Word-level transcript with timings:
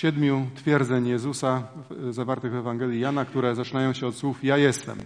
siedmiu 0.00 0.46
twierdzeń 0.54 1.08
Jezusa 1.08 1.68
zawartych 2.10 2.52
w 2.52 2.54
Ewangelii 2.54 3.00
Jana, 3.00 3.24
które 3.24 3.54
zaczynają 3.54 3.92
się 3.92 4.06
od 4.06 4.14
słów 4.14 4.44
Ja 4.44 4.56
jestem. 4.56 4.98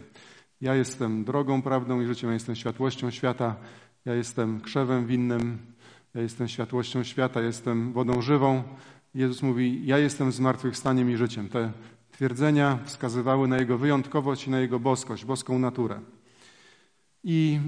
Ja 0.61 0.75
jestem 0.75 1.25
drogą, 1.25 1.63
prawdą 1.63 2.01
i 2.01 2.07
życiem, 2.07 2.31
ja 2.31 2.35
jestem 2.35 2.57
światłością 2.57 3.11
świata, 3.11 3.57
ja 4.05 4.15
jestem 4.15 4.61
krzewem 4.61 5.07
winnym, 5.07 5.59
ja 6.15 6.21
jestem 6.21 6.49
światłością 6.49 7.05
świata, 7.05 7.41
jestem 7.41 7.93
wodą 7.93 8.23
żywą. 8.23 8.63
Jezus 9.15 9.43
mówi, 9.43 9.87
ja 9.87 9.99
jestem 9.99 10.33
zmartwychwstaniem 10.33 11.11
i 11.11 11.17
życiem. 11.17 11.49
Te 11.49 11.73
twierdzenia 12.13 12.79
wskazywały 12.85 13.49
na 13.49 13.59
Jego 13.59 13.79
wyjątkowość 13.79 14.47
i 14.47 14.51
na 14.51 14.61
Jego 14.61 14.81
boskość, 14.81 15.25
boską 15.25 15.59
naturę. 15.59 16.01
I 17.25 17.61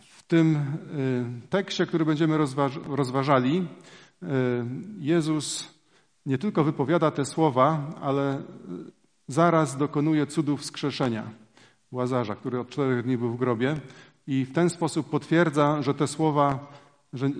w 0.00 0.22
tym 0.22 0.56
y, 0.56 1.48
tekście, 1.50 1.86
który 1.86 2.04
będziemy 2.04 2.38
rozważali, 2.86 3.66
y, 4.22 4.26
Jezus 4.98 5.79
nie 6.30 6.38
tylko 6.38 6.64
wypowiada 6.64 7.10
te 7.10 7.24
słowa, 7.24 7.94
ale 8.00 8.42
zaraz 9.28 9.76
dokonuje 9.76 10.26
cudów 10.26 10.60
wskrzeszenia 10.60 11.30
Łazarza, 11.92 12.34
który 12.34 12.60
od 12.60 12.70
czterech 12.70 13.04
dni 13.04 13.18
był 13.18 13.32
w 13.32 13.38
grobie 13.38 13.76
i 14.26 14.44
w 14.44 14.52
ten 14.52 14.70
sposób 14.70 15.10
potwierdza, 15.10 15.82
że 15.82 15.94
te 15.94 16.06
słowa 16.06 16.72
że 17.12 17.26
y, 17.26 17.30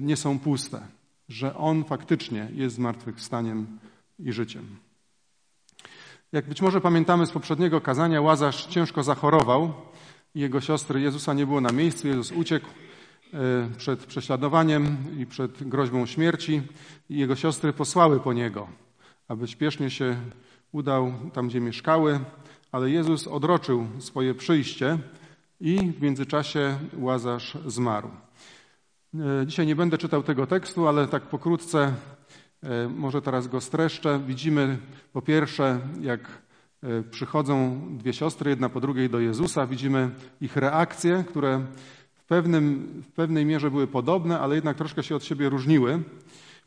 nie 0.00 0.16
są 0.16 0.38
puste, 0.38 0.80
że 1.28 1.56
On 1.56 1.84
faktycznie 1.84 2.48
jest 2.52 2.76
zmartwychwstaniem 2.76 3.66
i 4.18 4.32
życiem. 4.32 4.76
Jak 6.32 6.48
być 6.48 6.62
może 6.62 6.80
pamiętamy 6.80 7.26
z 7.26 7.30
poprzedniego 7.30 7.80
kazania, 7.80 8.20
Łazarz 8.20 8.66
ciężko 8.66 9.02
zachorował 9.02 9.72
i 10.34 10.40
jego 10.40 10.60
siostry 10.60 11.00
Jezusa 11.00 11.34
nie 11.34 11.46
było 11.46 11.60
na 11.60 11.72
miejscu. 11.72 12.08
Jezus 12.08 12.32
uciekł 12.32 12.68
przed 13.76 14.06
prześladowaniem 14.06 14.96
i 15.18 15.26
przed 15.26 15.68
groźbą 15.68 16.06
śmierci 16.06 16.62
i 17.10 17.18
jego 17.18 17.36
siostry 17.36 17.72
posłały 17.72 18.20
po 18.20 18.32
niego, 18.32 18.68
aby 19.28 19.48
śpiesznie 19.48 19.90
się 19.90 20.16
udał 20.72 21.12
tam, 21.32 21.48
gdzie 21.48 21.60
mieszkały, 21.60 22.20
ale 22.72 22.90
Jezus 22.90 23.26
odroczył 23.26 23.86
swoje 23.98 24.34
przyjście 24.34 24.98
i 25.60 25.92
w 25.92 26.02
międzyczasie 26.02 26.78
Łazarz 26.98 27.58
zmarł. 27.66 28.10
E, 29.14 29.46
dzisiaj 29.46 29.66
nie 29.66 29.76
będę 29.76 29.98
czytał 29.98 30.22
tego 30.22 30.46
tekstu, 30.46 30.88
ale 30.88 31.08
tak 31.08 31.22
pokrótce 31.22 31.94
e, 32.62 32.88
może 32.88 33.22
teraz 33.22 33.48
go 33.48 33.60
streszczę. 33.60 34.20
Widzimy 34.26 34.78
po 35.12 35.22
pierwsze, 35.22 35.80
jak 36.00 36.20
przychodzą 37.10 37.80
dwie 37.96 38.12
siostry, 38.12 38.50
jedna 38.50 38.68
po 38.68 38.80
drugiej 38.80 39.10
do 39.10 39.20
Jezusa. 39.20 39.66
Widzimy 39.66 40.10
ich 40.40 40.56
reakcje, 40.56 41.24
które 41.28 41.64
pewnym, 42.28 42.86
w 43.08 43.12
pewnej 43.12 43.46
mierze 43.46 43.70
były 43.70 43.86
podobne, 43.86 44.40
ale 44.40 44.54
jednak 44.54 44.76
troszkę 44.76 45.02
się 45.02 45.16
od 45.16 45.24
siebie 45.24 45.48
różniły. 45.48 46.02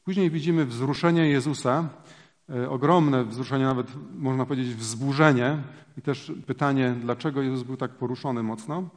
Później 0.04 0.30
widzimy 0.30 0.66
wzruszenie 0.66 1.30
Jezusa, 1.30 1.90
ogromne 2.70 3.26
wzruszenie, 3.26 3.66
nawet 3.66 3.88
można 4.18 4.46
powiedzieć 4.46 4.76
wzburzenie 4.76 5.58
i 5.98 6.02
też 6.02 6.32
pytanie, 6.48 6.96
dlaczego 7.02 7.42
Jezus 7.42 7.64
był 7.64 7.78
tak 7.78 7.92
poruszony 7.92 8.44
mocno. 8.44 8.90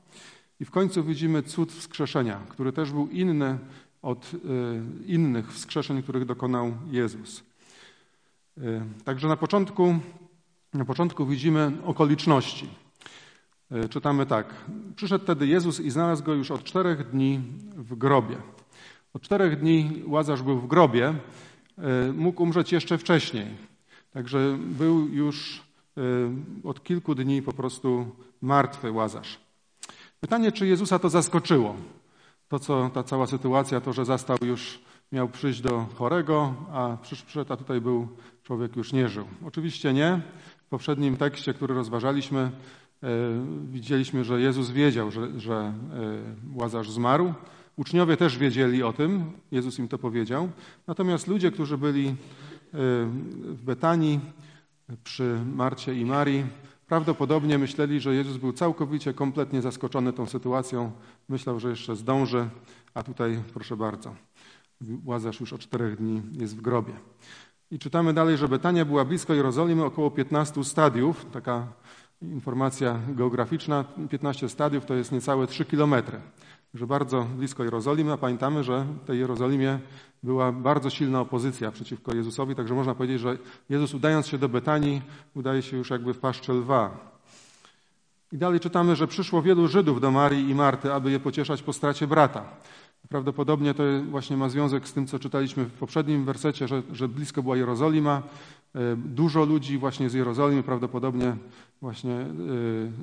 I 0.60 0.64
w 0.64 0.70
końcu 0.70 1.04
widzimy 1.04 1.42
cud 1.42 1.72
wskrzeszenia, 1.72 2.40
który 2.48 2.72
też 2.72 2.92
był 2.92 3.08
inny 3.08 3.58
od 4.02 4.32
e, 4.34 4.38
innych 5.06 5.52
wskrzeszeń, 5.52 6.02
których 6.02 6.24
dokonał 6.24 6.72
Jezus. 6.90 7.44
E, 8.58 8.62
także 9.04 9.28
na 9.28 9.36
początku, 9.36 9.94
na 10.74 10.84
początku 10.84 11.26
widzimy 11.26 11.72
okoliczności. 11.84 12.68
E, 13.70 13.88
czytamy 13.88 14.26
tak. 14.26 14.54
Przyszedł 14.96 15.24
wtedy 15.24 15.46
Jezus 15.46 15.80
i 15.80 15.90
znalazł 15.90 16.24
go 16.24 16.34
już 16.34 16.50
od 16.50 16.64
czterech 16.64 17.10
dni 17.10 17.40
w 17.76 17.94
grobie. 17.94 18.36
Od 19.14 19.22
czterech 19.22 19.60
dni 19.60 20.02
Łazarz 20.06 20.42
był 20.42 20.58
w 20.58 20.66
grobie, 20.66 21.14
mógł 22.14 22.42
umrzeć 22.42 22.72
jeszcze 22.72 22.98
wcześniej. 22.98 23.46
Także 24.12 24.58
był 24.60 25.08
już 25.08 25.62
od 26.64 26.84
kilku 26.84 27.14
dni 27.14 27.42
po 27.42 27.52
prostu 27.52 28.06
martwy 28.40 28.92
Łazarz. 28.92 29.40
Pytanie, 30.20 30.52
czy 30.52 30.66
Jezusa 30.66 30.98
to 30.98 31.08
zaskoczyło? 31.10 31.76
To, 32.48 32.58
co 32.58 32.90
ta 32.94 33.02
cała 33.02 33.26
sytuacja, 33.26 33.80
to, 33.80 33.92
że 33.92 34.04
zastał 34.04 34.36
już, 34.42 34.80
miał 35.12 35.28
przyjść 35.28 35.60
do 35.60 35.86
chorego, 35.94 36.54
a 36.72 36.96
przyszedł, 37.02 37.52
a 37.52 37.56
tutaj 37.56 37.80
był 37.80 38.08
człowiek 38.42 38.76
już 38.76 38.92
nie 38.92 39.08
żył. 39.08 39.26
Oczywiście 39.46 39.92
nie. 39.92 40.20
W 40.66 40.68
poprzednim 40.68 41.16
tekście, 41.16 41.54
który 41.54 41.74
rozważaliśmy, 41.74 42.40
e, 42.40 42.50
widzieliśmy, 43.70 44.24
że 44.24 44.40
Jezus 44.40 44.70
wiedział, 44.70 45.10
że, 45.10 45.40
że 45.40 45.54
e, 45.54 45.72
Łazarz 46.54 46.90
zmarł. 46.90 47.34
Uczniowie 47.76 48.16
też 48.16 48.38
wiedzieli 48.38 48.82
o 48.82 48.92
tym, 48.92 49.32
Jezus 49.52 49.78
im 49.78 49.88
to 49.88 49.98
powiedział. 49.98 50.50
Natomiast 50.86 51.26
ludzie, 51.26 51.50
którzy 51.50 51.78
byli 51.78 52.08
e, 52.08 52.14
w 53.42 53.62
Betanii 53.64 54.20
przy 55.04 55.38
Marcie 55.54 55.94
i 55.94 56.04
Marii, 56.04 56.44
Prawdopodobnie 56.86 57.58
myśleli, 57.58 58.00
że 58.00 58.14
Jezus 58.14 58.36
był 58.36 58.52
całkowicie, 58.52 59.14
kompletnie 59.14 59.62
zaskoczony 59.62 60.12
tą 60.12 60.26
sytuacją. 60.26 60.92
Myślał, 61.28 61.60
że 61.60 61.70
jeszcze 61.70 61.96
zdąży, 61.96 62.48
a 62.94 63.02
tutaj, 63.02 63.42
proszę 63.54 63.76
bardzo, 63.76 64.14
Łazarz 65.04 65.40
już 65.40 65.52
o 65.52 65.58
czterech 65.58 65.96
dni 65.96 66.22
jest 66.32 66.56
w 66.56 66.60
grobie. 66.60 66.92
I 67.70 67.78
czytamy 67.78 68.12
dalej, 68.12 68.36
że 68.36 68.48
Betania 68.48 68.84
była 68.84 69.04
blisko 69.04 69.34
Jerozolimy, 69.34 69.84
około 69.84 70.10
15 70.10 70.64
stadiów. 70.64 71.26
Taka 71.32 71.66
informacja 72.32 72.98
geograficzna. 73.08 73.84
15 74.10 74.48
stadiów 74.48 74.86
to 74.86 74.94
jest 74.94 75.12
niecałe 75.12 75.46
3 75.46 75.64
kilometry 75.64 76.20
że 76.74 76.86
bardzo 76.86 77.26
blisko 77.36 77.64
Jerozolimy, 77.64 78.12
a 78.12 78.16
pamiętamy, 78.16 78.64
że 78.64 78.86
w 79.02 79.06
tej 79.06 79.18
Jerozolimie 79.18 79.78
była 80.22 80.52
bardzo 80.52 80.90
silna 80.90 81.20
opozycja 81.20 81.70
przeciwko 81.70 82.14
Jezusowi, 82.14 82.54
także 82.54 82.74
można 82.74 82.94
powiedzieć, 82.94 83.20
że 83.20 83.38
Jezus 83.68 83.94
udając 83.94 84.26
się 84.26 84.38
do 84.38 84.48
Betanii, 84.48 85.02
udaje 85.34 85.62
się 85.62 85.76
już 85.76 85.90
jakby 85.90 86.14
w 86.14 86.18
paszczę 86.18 86.52
lwa. 86.52 87.14
I 88.32 88.38
dalej 88.38 88.60
czytamy, 88.60 88.96
że 88.96 89.06
przyszło 89.06 89.42
wielu 89.42 89.68
Żydów 89.68 90.00
do 90.00 90.10
Marii 90.10 90.50
i 90.50 90.54
Marty, 90.54 90.92
aby 90.92 91.10
je 91.10 91.20
pocieszać 91.20 91.62
po 91.62 91.72
stracie 91.72 92.06
brata. 92.06 92.44
Prawdopodobnie 93.08 93.74
to 93.74 93.82
właśnie 94.10 94.36
ma 94.36 94.48
związek 94.48 94.88
z 94.88 94.92
tym, 94.92 95.06
co 95.06 95.18
czytaliśmy 95.18 95.64
w 95.64 95.72
poprzednim 95.72 96.24
wersecie, 96.24 96.68
że, 96.68 96.82
że 96.92 97.08
blisko 97.08 97.42
była 97.42 97.56
Jerozolima. 97.56 98.22
E, 98.74 98.96
dużo 98.96 99.44
ludzi 99.44 99.78
właśnie 99.78 100.10
z 100.10 100.14
Jerozolimy, 100.14 100.62
prawdopodobnie 100.62 101.36
właśnie 101.80 102.14
e, 102.14 102.26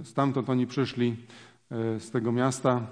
stamtąd 0.03 0.49
oni 0.49 0.67
przyszli 0.67 1.15
e, 1.71 1.99
z 1.99 2.11
tego 2.11 2.31
miasta 2.31 2.87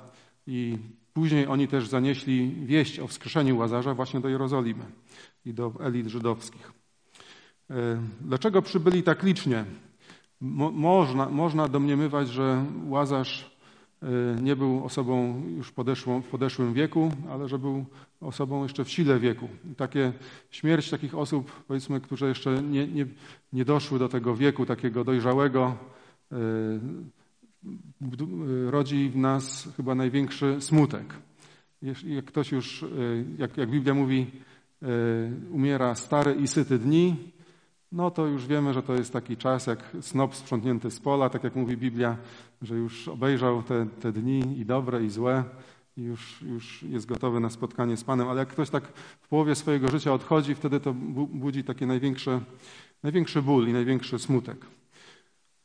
i 0.47 0.77
później 1.13 1.47
oni 1.47 1.67
też 1.67 1.87
zanieśli 1.87 2.65
wieść 2.65 2.99
o 2.99 3.07
wskrzeszeniu 3.07 3.57
Łazarza 3.57 3.93
właśnie 3.93 4.19
do 4.19 4.29
Jerozolimy 4.29 4.85
i 5.45 5.53
do 5.53 5.73
elit 5.79 6.07
żydowskich. 6.07 6.73
Dlaczego 8.21 8.61
przybyli 8.61 9.03
tak 9.03 9.23
licznie? 9.23 9.65
Mo 10.41 10.71
można, 10.71 11.29
można 11.29 11.67
domniemywać, 11.67 12.29
że 12.29 12.65
Łazarz 12.87 13.58
nie 14.41 14.55
był 14.55 14.85
osobą 14.85 15.43
już 15.57 15.71
podeszłą, 15.71 16.21
w 16.21 16.27
podeszłym 16.27 16.73
wieku, 16.73 17.11
ale 17.29 17.47
że 17.49 17.59
był 17.59 17.85
osobą 18.21 18.63
jeszcze 18.63 18.85
w 18.85 18.89
sile 18.89 19.19
wieku. 19.19 19.49
I 19.71 19.75
takie 19.75 20.13
śmierć 20.49 20.89
takich 20.89 21.15
osób, 21.15 21.51
powiedzmy, 21.67 22.01
które 22.01 22.27
jeszcze 22.27 22.63
nie, 22.63 22.87
nie, 22.87 23.05
nie 23.53 23.65
doszły 23.65 23.99
do 23.99 24.09
tego 24.09 24.35
wieku 24.35 24.65
takiego 24.65 25.03
dojrzałego, 25.03 25.77
e, 26.31 26.35
rodzi 28.69 29.09
w 29.09 29.17
nas 29.17 29.69
chyba 29.77 29.95
największy 29.95 30.55
smutek. 30.59 31.13
Jak 32.05 32.25
ktoś 32.25 32.51
już, 32.51 32.85
jak, 33.37 33.57
jak 33.57 33.69
Biblia 33.69 33.93
mówi, 33.93 34.27
umiera 35.51 35.95
stary 35.95 36.35
i 36.35 36.47
syty 36.47 36.79
dni, 36.79 37.15
no 37.91 38.11
to 38.11 38.27
już 38.27 38.47
wiemy, 38.47 38.73
że 38.73 38.83
to 38.83 38.93
jest 38.93 39.13
taki 39.13 39.37
czas 39.37 39.67
jak 39.67 39.97
snop 40.01 40.35
sprzątnięty 40.35 40.91
z 40.91 40.99
pola, 40.99 41.29
tak 41.29 41.43
jak 41.43 41.55
mówi 41.55 41.77
Biblia, 41.77 42.17
że 42.61 42.75
już 42.75 43.07
obejrzał 43.07 43.63
te, 43.63 43.85
te 44.01 44.11
dni 44.11 44.59
i 44.59 44.65
dobre 44.65 45.03
i 45.03 45.09
złe 45.09 45.43
i 45.97 46.01
już, 46.01 46.41
już 46.41 46.83
jest 46.83 47.05
gotowy 47.05 47.39
na 47.39 47.49
spotkanie 47.49 47.97
z 47.97 48.03
Panem. 48.03 48.27
Ale 48.27 48.39
jak 48.39 48.49
ktoś 48.49 48.69
tak 48.69 48.83
w 49.21 49.27
połowie 49.27 49.55
swojego 49.55 49.87
życia 49.87 50.13
odchodzi, 50.13 50.55
wtedy 50.55 50.79
to 50.79 50.93
budzi 51.33 51.63
taki 51.63 51.85
największy, 51.85 52.39
największy 53.03 53.41
ból 53.41 53.67
i 53.67 53.73
największy 53.73 54.19
smutek. 54.19 54.65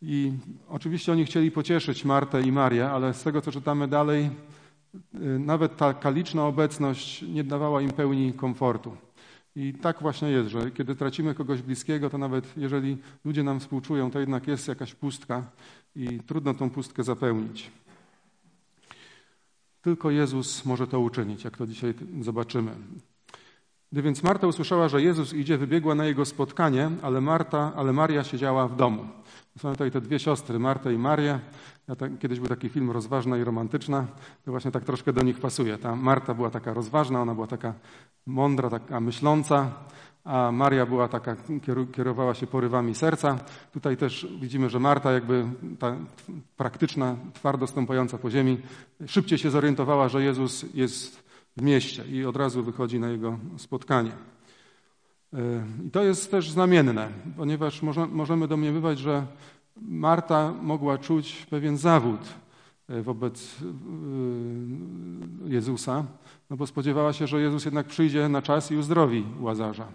I 0.02 0.32
oczywiście 0.68 1.12
oni 1.12 1.24
chcieli 1.24 1.50
pocieszyć 1.50 2.04
Martę 2.04 2.42
i 2.42 2.52
Marię, 2.52 2.90
ale 2.90 3.14
z 3.14 3.22
tego, 3.22 3.40
co 3.40 3.52
czytamy 3.52 3.88
dalej, 3.88 4.30
y, 4.94 5.38
nawet 5.38 5.76
ta 5.76 6.10
liczna 6.10 6.46
obecność 6.46 7.22
nie 7.22 7.44
dawała 7.44 7.82
im 7.82 7.90
pełni 7.90 8.32
komfortu. 8.32 8.96
I 9.56 9.74
tak 9.74 10.02
właśnie 10.02 10.28
jest, 10.28 10.50
że 10.50 10.70
kiedy 10.70 10.96
tracimy 10.96 11.34
kogoś 11.34 11.62
bliskiego, 11.62 12.10
to 12.10 12.18
nawet 12.18 12.56
jeżeli 12.56 12.96
ludzie 13.24 13.42
nam 13.42 13.60
współczują, 13.60 14.10
to 14.10 14.20
jednak 14.20 14.46
jest 14.46 14.68
jakaś 14.68 14.94
pustka 14.94 15.50
i 15.96 16.20
trudno 16.26 16.54
tą 16.54 16.70
pustkę 16.70 17.04
zapełnić. 17.04 17.70
Tylko 19.82 20.10
Jezus 20.10 20.64
może 20.64 20.86
to 20.86 21.00
uczynić, 21.00 21.44
jak 21.44 21.56
to 21.56 21.66
dzisiaj 21.66 21.94
zobaczymy. 22.20 22.70
Gdy 23.92 24.02
więc 24.02 24.22
Marta 24.22 24.46
usłyszała, 24.46 24.88
że 24.88 25.02
Jezus 25.02 25.32
idzie, 25.32 25.58
wybiegła 25.58 25.94
na 25.94 26.04
jego 26.04 26.24
spotkanie, 26.24 26.90
ale, 27.02 27.20
Marta, 27.20 27.72
ale 27.76 27.92
Maria 27.92 28.24
siedziała 28.24 28.68
w 28.68 28.76
domu. 28.76 29.04
Są 29.58 29.72
tutaj 29.72 29.90
te 29.90 30.00
dwie 30.00 30.18
siostry, 30.18 30.58
Marta 30.58 30.90
i 30.90 30.98
Marię. 30.98 31.40
Ja 31.88 31.96
tak, 31.96 32.18
kiedyś 32.18 32.38
był 32.38 32.48
taki 32.48 32.68
film 32.68 32.90
Rozważna 32.90 33.38
i 33.38 33.44
Romantyczna, 33.44 34.06
to 34.44 34.50
właśnie 34.50 34.70
tak 34.70 34.84
troszkę 34.84 35.12
do 35.12 35.22
nich 35.22 35.40
pasuje. 35.40 35.78
Ta 35.78 35.96
Marta 35.96 36.34
była 36.34 36.50
taka 36.50 36.74
rozważna, 36.74 37.22
ona 37.22 37.34
była 37.34 37.46
taka 37.46 37.74
mądra, 38.26 38.70
taka 38.70 39.00
myśląca, 39.00 39.70
a 40.24 40.52
Maria 40.52 40.86
była 40.86 41.08
taka, 41.08 41.36
kierowała 41.92 42.34
się 42.34 42.46
porywami 42.46 42.94
serca. 42.94 43.38
Tutaj 43.72 43.96
też 43.96 44.28
widzimy, 44.40 44.70
że 44.70 44.80
Marta, 44.80 45.12
jakby 45.12 45.44
ta 45.78 45.96
praktyczna, 46.56 47.16
twardo 47.34 47.66
stąpająca 47.66 48.18
po 48.18 48.30
ziemi, 48.30 48.60
szybciej 49.06 49.38
się 49.38 49.50
zorientowała, 49.50 50.08
że 50.08 50.22
Jezus 50.22 50.66
jest 50.74 51.23
w 51.56 51.62
mieście 51.62 52.04
i 52.04 52.24
od 52.24 52.36
razu 52.36 52.62
wychodzi 52.62 53.00
na 53.00 53.08
jego 53.08 53.38
spotkanie. 53.56 54.10
I 55.86 55.90
to 55.90 56.04
jest 56.04 56.30
też 56.30 56.50
znamienne, 56.50 57.08
ponieważ 57.36 57.82
możemy 58.08 58.48
domniemywać, 58.48 58.98
że 58.98 59.26
Marta 59.82 60.52
mogła 60.62 60.98
czuć 60.98 61.46
pewien 61.50 61.76
zawód 61.76 62.20
e, 62.88 63.02
wobec 63.02 63.56
e, 63.62 63.64
Jezusa, 65.50 66.04
no 66.50 66.56
bo 66.56 66.66
spodziewała 66.66 67.12
się, 67.12 67.26
że 67.26 67.40
Jezus 67.40 67.64
jednak 67.64 67.86
przyjdzie 67.86 68.28
na 68.28 68.42
czas 68.42 68.70
i 68.70 68.76
uzdrowi 68.76 69.24
Łazarza. 69.40 69.86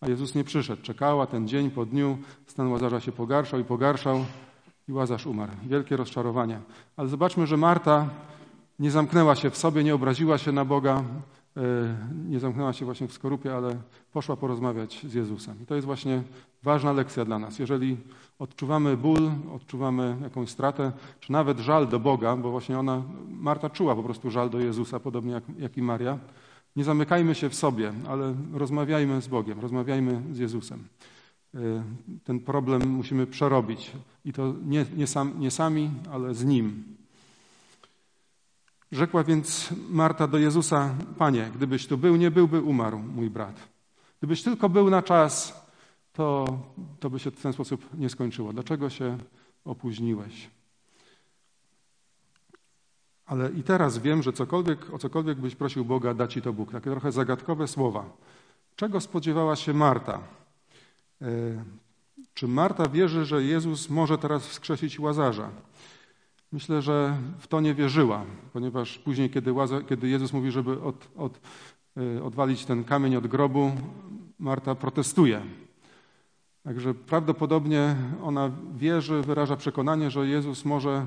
A 0.00 0.08
Jezus 0.08 0.34
nie 0.34 0.44
przyszedł. 0.44 0.82
Czekała 0.82 1.26
ten 1.26 1.48
dzień 1.48 1.70
po 1.70 1.86
dniu, 1.86 2.18
stan 2.46 2.68
Łazarza 2.68 3.00
się 3.00 3.12
pogarszał 3.12 3.60
i 3.60 3.64
pogarszał 3.64 4.24
i 4.88 4.92
Łazarz 4.92 5.26
umarł. 5.26 5.52
Wielkie 5.62 5.96
rozczarowanie. 5.96 6.60
Ale 6.96 7.08
zobaczmy, 7.08 7.46
że 7.46 7.56
Marta 7.56 8.08
nie 8.80 8.90
zamknęła 8.90 9.36
się 9.36 9.50
w 9.50 9.56
sobie, 9.56 9.84
nie 9.84 9.94
obraziła 9.94 10.38
się 10.38 10.52
na 10.52 10.64
Boga, 10.64 11.04
e, 11.56 11.62
nie 12.28 12.40
zamknęła 12.40 12.72
się 12.72 12.84
właśnie 12.84 13.08
w 13.08 13.12
skorupie, 13.12 13.54
ale 13.54 13.76
poszła 14.12 14.36
porozmawiać 14.36 15.06
z 15.08 15.14
Jezusem. 15.14 15.62
I 15.62 15.66
to 15.66 15.74
jest 15.74 15.86
właśnie 15.86 16.22
ważna 16.62 16.92
lekcja 16.92 17.24
dla 17.24 17.38
nas. 17.38 17.58
Jeżeli 17.58 17.96
odczuwamy 18.38 18.96
ból, 18.96 19.30
odczuwamy 19.54 20.16
jakąś 20.22 20.50
stratę, 20.50 20.92
czy 21.20 21.32
nawet 21.32 21.58
żal 21.58 21.88
do 21.88 22.00
Boga, 22.00 22.36
bo 22.36 22.50
właśnie 22.50 22.78
ona, 22.78 23.02
Marta 23.28 23.70
czuła 23.70 23.94
po 23.96 24.02
prostu 24.02 24.30
żal 24.30 24.50
do 24.50 24.60
Jezusa, 24.60 25.00
podobnie 25.00 25.32
jak, 25.32 25.44
jak 25.58 25.76
i 25.76 25.82
Maria, 25.82 26.18
nie 26.76 26.84
zamykajmy 26.84 27.34
się 27.34 27.48
w 27.48 27.54
sobie, 27.54 27.92
ale 28.08 28.34
rozmawiajmy 28.52 29.22
z 29.22 29.28
Bogiem, 29.28 29.60
rozmawiajmy 29.60 30.22
z 30.32 30.38
Jezusem. 30.38 30.84
E, 31.54 31.58
ten 32.24 32.40
problem 32.40 32.88
musimy 32.88 33.26
przerobić 33.26 33.92
i 34.24 34.32
to 34.32 34.54
nie, 34.66 34.86
nie, 34.96 35.06
sam, 35.06 35.40
nie 35.40 35.50
sami, 35.50 35.90
ale 36.12 36.34
z 36.34 36.44
Nim. 36.44 36.99
Rzekła 38.92 39.24
więc 39.24 39.68
Marta 39.90 40.26
do 40.26 40.38
Jezusa: 40.38 40.94
Panie, 41.18 41.50
gdybyś 41.54 41.86
tu 41.86 41.98
był, 41.98 42.16
nie 42.16 42.30
byłby 42.30 42.62
umarł 42.62 42.98
mój 42.98 43.30
brat. 43.30 43.68
Gdybyś 44.18 44.42
tylko 44.42 44.68
był 44.68 44.90
na 44.90 45.02
czas, 45.02 45.64
to, 46.12 46.58
to 47.00 47.10
by 47.10 47.18
się 47.18 47.30
w 47.30 47.42
ten 47.42 47.52
sposób 47.52 47.94
nie 47.94 48.08
skończyło. 48.08 48.52
Dlaczego 48.52 48.90
się 48.90 49.18
opóźniłeś? 49.64 50.50
Ale 53.26 53.50
i 53.50 53.62
teraz 53.62 53.98
wiem, 53.98 54.22
że 54.22 54.32
cokolwiek, 54.32 54.94
o 54.94 54.98
cokolwiek 54.98 55.38
byś 55.38 55.54
prosił 55.54 55.84
Boga, 55.84 56.14
da 56.14 56.26
ci 56.26 56.42
to 56.42 56.52
Bóg. 56.52 56.72
Takie 56.72 56.90
trochę 56.90 57.12
zagadkowe 57.12 57.68
słowa. 57.68 58.04
Czego 58.76 59.00
spodziewała 59.00 59.56
się 59.56 59.74
Marta? 59.74 60.20
E, 61.22 61.26
czy 62.34 62.48
Marta 62.48 62.88
wierzy, 62.88 63.24
że 63.24 63.42
Jezus 63.42 63.90
może 63.90 64.18
teraz 64.18 64.46
wskrzesić 64.46 65.00
Łazarza? 65.00 65.50
Myślę, 66.52 66.82
że 66.82 67.16
w 67.38 67.46
to 67.46 67.60
nie 67.60 67.74
wierzyła, 67.74 68.24
ponieważ 68.52 68.98
później, 68.98 69.30
kiedy, 69.30 69.52
Łazar, 69.52 69.86
kiedy 69.86 70.08
Jezus 70.08 70.32
mówi, 70.32 70.50
żeby 70.50 70.82
od, 70.82 71.08
od, 71.16 71.40
e, 71.96 72.22
odwalić 72.22 72.64
ten 72.64 72.84
kamień 72.84 73.16
od 73.16 73.26
grobu, 73.26 73.72
Marta 74.38 74.74
protestuje. 74.74 75.42
Także 76.62 76.94
prawdopodobnie 76.94 77.96
ona 78.22 78.50
wierzy, 78.76 79.22
wyraża 79.22 79.56
przekonanie, 79.56 80.10
że 80.10 80.26
Jezus 80.26 80.64
może 80.64 81.06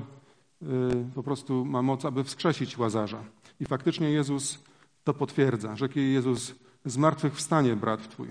y, 0.62 0.66
po 1.14 1.22
prostu 1.22 1.64
ma 1.64 1.82
moc, 1.82 2.04
aby 2.04 2.24
wskrzesić 2.24 2.78
łazarza. 2.78 3.24
I 3.60 3.64
faktycznie 3.64 4.10
Jezus 4.10 4.58
to 5.04 5.14
potwierdza. 5.14 5.76
Rzekł 5.76 5.98
jej 5.98 6.12
Jezus, 6.12 6.54
zmartwychwstanie 6.84 7.76
brat 7.76 8.08
twój. 8.08 8.28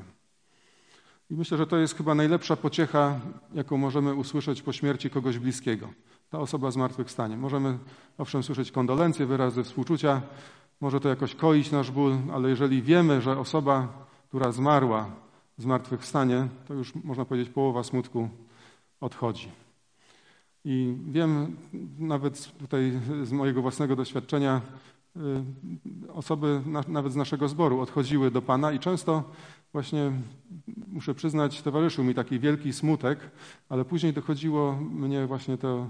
I 1.29 1.35
myślę, 1.35 1.57
że 1.57 1.67
to 1.67 1.77
jest 1.77 1.97
chyba 1.97 2.15
najlepsza 2.15 2.55
pociecha, 2.55 3.19
jaką 3.53 3.77
możemy 3.77 4.13
usłyszeć 4.13 4.61
po 4.61 4.73
śmierci 4.73 5.09
kogoś 5.09 5.39
bliskiego. 5.39 5.89
Ta 6.33 6.39
osoba 6.39 6.71
zmartwychwstanie. 6.71 7.37
Możemy 7.37 7.77
owszem 8.17 8.43
słyszeć 8.43 8.71
kondolencje, 8.71 9.25
wyrazy 9.25 9.63
współczucia, 9.63 10.21
może 10.81 10.99
to 10.99 11.09
jakoś 11.09 11.35
koić 11.35 11.71
nasz 11.71 11.91
ból, 11.91 12.17
ale 12.33 12.49
jeżeli 12.49 12.81
wiemy, 12.81 13.21
że 13.21 13.39
osoba, 13.39 13.87
która 14.27 14.51
zmarła, 14.51 15.09
zmartwychwstanie, 15.57 16.47
to 16.67 16.73
już 16.73 16.95
można 16.95 17.25
powiedzieć 17.25 17.53
połowa 17.53 17.83
smutku 17.83 18.29
odchodzi. 19.01 19.49
I 20.65 20.95
wiem 21.07 21.55
nawet 21.99 22.51
tutaj 22.57 22.99
z 23.23 23.31
mojego 23.31 23.61
własnego 23.61 23.95
doświadczenia, 23.95 24.61
y, 25.15 26.11
osoby 26.13 26.61
nawet 26.87 27.13
z 27.13 27.15
naszego 27.15 27.47
zboru 27.47 27.79
odchodziły 27.79 28.31
do 28.31 28.41
Pana 28.41 28.71
i 28.71 28.79
często 28.79 29.23
właśnie, 29.73 30.11
muszę 30.87 31.13
przyznać, 31.13 31.61
towarzyszył 31.61 32.03
mi 32.03 32.15
taki 32.15 32.39
wielki 32.39 32.73
smutek, 32.73 33.19
ale 33.69 33.85
później 33.85 34.13
dochodziło 34.13 34.75
mnie 34.75 35.27
właśnie 35.27 35.57
to 35.57 35.87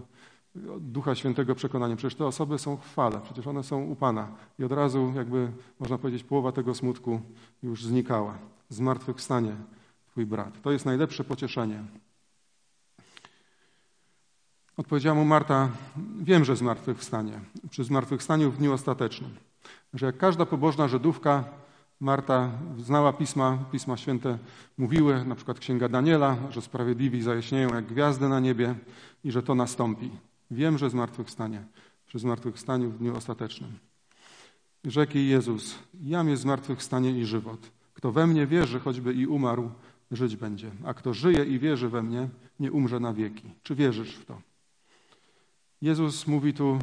Ducha 0.80 1.16
Świętego 1.16 1.56
przekonanie. 1.56 1.96
Przecież 1.96 2.16
te 2.16 2.26
osoby 2.26 2.60
są 2.60 2.78
chwale, 2.78 3.20
przecież 3.24 3.48
one 3.48 3.64
są 3.64 3.84
u 3.84 3.96
Pana. 3.96 4.28
I 4.60 4.64
od 4.64 4.72
razu 4.72 5.14
jakby, 5.16 5.52
można 5.80 5.98
powiedzieć, 5.98 6.24
połowa 6.24 6.52
tego 6.52 6.76
smutku 6.76 7.22
już 7.64 7.86
znikała 7.86 8.38
zmartwychwstanie 8.70 9.56
Twój 10.08 10.26
brat. 10.26 10.62
To 10.62 10.72
jest 10.72 10.86
najlepsze 10.86 11.24
pocieszenie. 11.24 11.84
Odpowiedziała 14.78 15.16
mu 15.16 15.26
Marta, 15.26 15.70
wiem, 16.22 16.46
że 16.46 16.56
zmartwychwstanie, 16.56 17.40
przy 17.70 17.84
zmartwychwstaniu 17.84 18.52
w 18.52 18.58
dniu 18.58 18.74
ostatecznym. 18.74 19.32
Że 19.94 20.06
jak 20.06 20.18
każda 20.18 20.46
pobożna 20.46 20.88
Żydówka, 20.88 21.44
Marta 22.00 22.52
znała 22.78 23.14
pisma, 23.14 23.58
pisma 23.72 23.98
święte 23.98 24.38
mówiły, 24.78 25.26
na 25.26 25.36
przykład 25.36 25.60
Księga 25.60 25.90
Daniela, 25.90 26.38
że 26.50 26.62
sprawiedliwi 26.62 27.22
zajaśnieją 27.22 27.70
jak 27.74 27.86
gwiazdy 27.86 28.30
na 28.30 28.40
niebie 28.40 28.76
i 29.24 29.32
że 29.32 29.44
to 29.44 29.56
nastąpi. 29.56 30.12
Wiem, 30.52 30.78
że 30.78 30.90
zmartwychwstanie, 30.90 31.64
przy 32.06 32.20
zmartwychwstaniu 32.20 32.90
w 32.90 32.98
dniu 32.98 33.18
ostatecznym. 33.18 33.72
Rzekł 34.86 35.18
Jezus, 35.18 35.80
jam 36.02 36.30
jest 36.30 36.42
zmartwychwstanie 36.42 37.12
i 37.12 37.26
żywot. 37.26 37.72
Kto 37.94 38.12
we 38.12 38.28
mnie 38.28 38.48
wierzy, 38.48 38.80
choćby 38.80 39.14
i 39.14 39.28
umarł, 39.28 39.72
żyć 40.12 40.36
będzie. 40.36 40.72
A 40.86 40.94
kto 40.94 41.14
żyje 41.14 41.46
i 41.46 41.60
wierzy 41.60 41.90
we 41.90 42.04
mnie, 42.04 42.30
nie 42.60 42.72
umrze 42.72 43.00
na 43.00 43.14
wieki. 43.14 43.50
Czy 43.64 43.76
wierzysz 43.76 44.16
w 44.16 44.26
to? 44.26 44.42
Jezus 45.82 46.28
mówi 46.28 46.54
tu, 46.54 46.80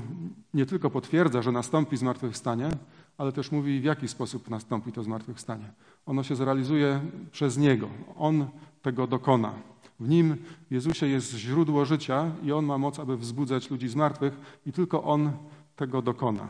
nie 0.55 0.67
tylko 0.67 0.91
potwierdza, 0.91 1.43
że 1.43 1.53
nastąpi 1.53 1.97
zmartwychwstanie, 1.97 2.71
ale 3.19 3.33
też 3.33 3.53
mówi, 3.53 3.81
w 3.81 3.85
jaki 3.85 4.09
sposób 4.09 4.51
nastąpi 4.51 4.93
to 4.93 5.03
zmartwychwstanie. 5.03 5.73
Ono 6.07 6.23
się 6.23 6.37
zrealizuje 6.37 7.01
przez 7.33 7.59
Niego. 7.59 7.89
On 8.17 8.47
tego 8.83 9.07
dokona. 9.07 9.55
W 10.01 10.09
Nim, 10.09 10.37
w 10.71 10.75
Jezusie, 10.75 11.07
jest 11.07 11.35
źródło 11.35 11.85
życia 11.85 12.31
i 12.43 12.53
On 12.53 12.65
ma 12.65 12.79
moc, 12.79 12.99
aby 12.99 13.17
wzbudzać 13.17 13.71
ludzi 13.71 13.89
z 13.89 13.95
martwych 13.95 14.61
i 14.67 14.73
tylko 14.73 15.03
On 15.05 15.33
tego 15.77 16.03
dokona. 16.03 16.49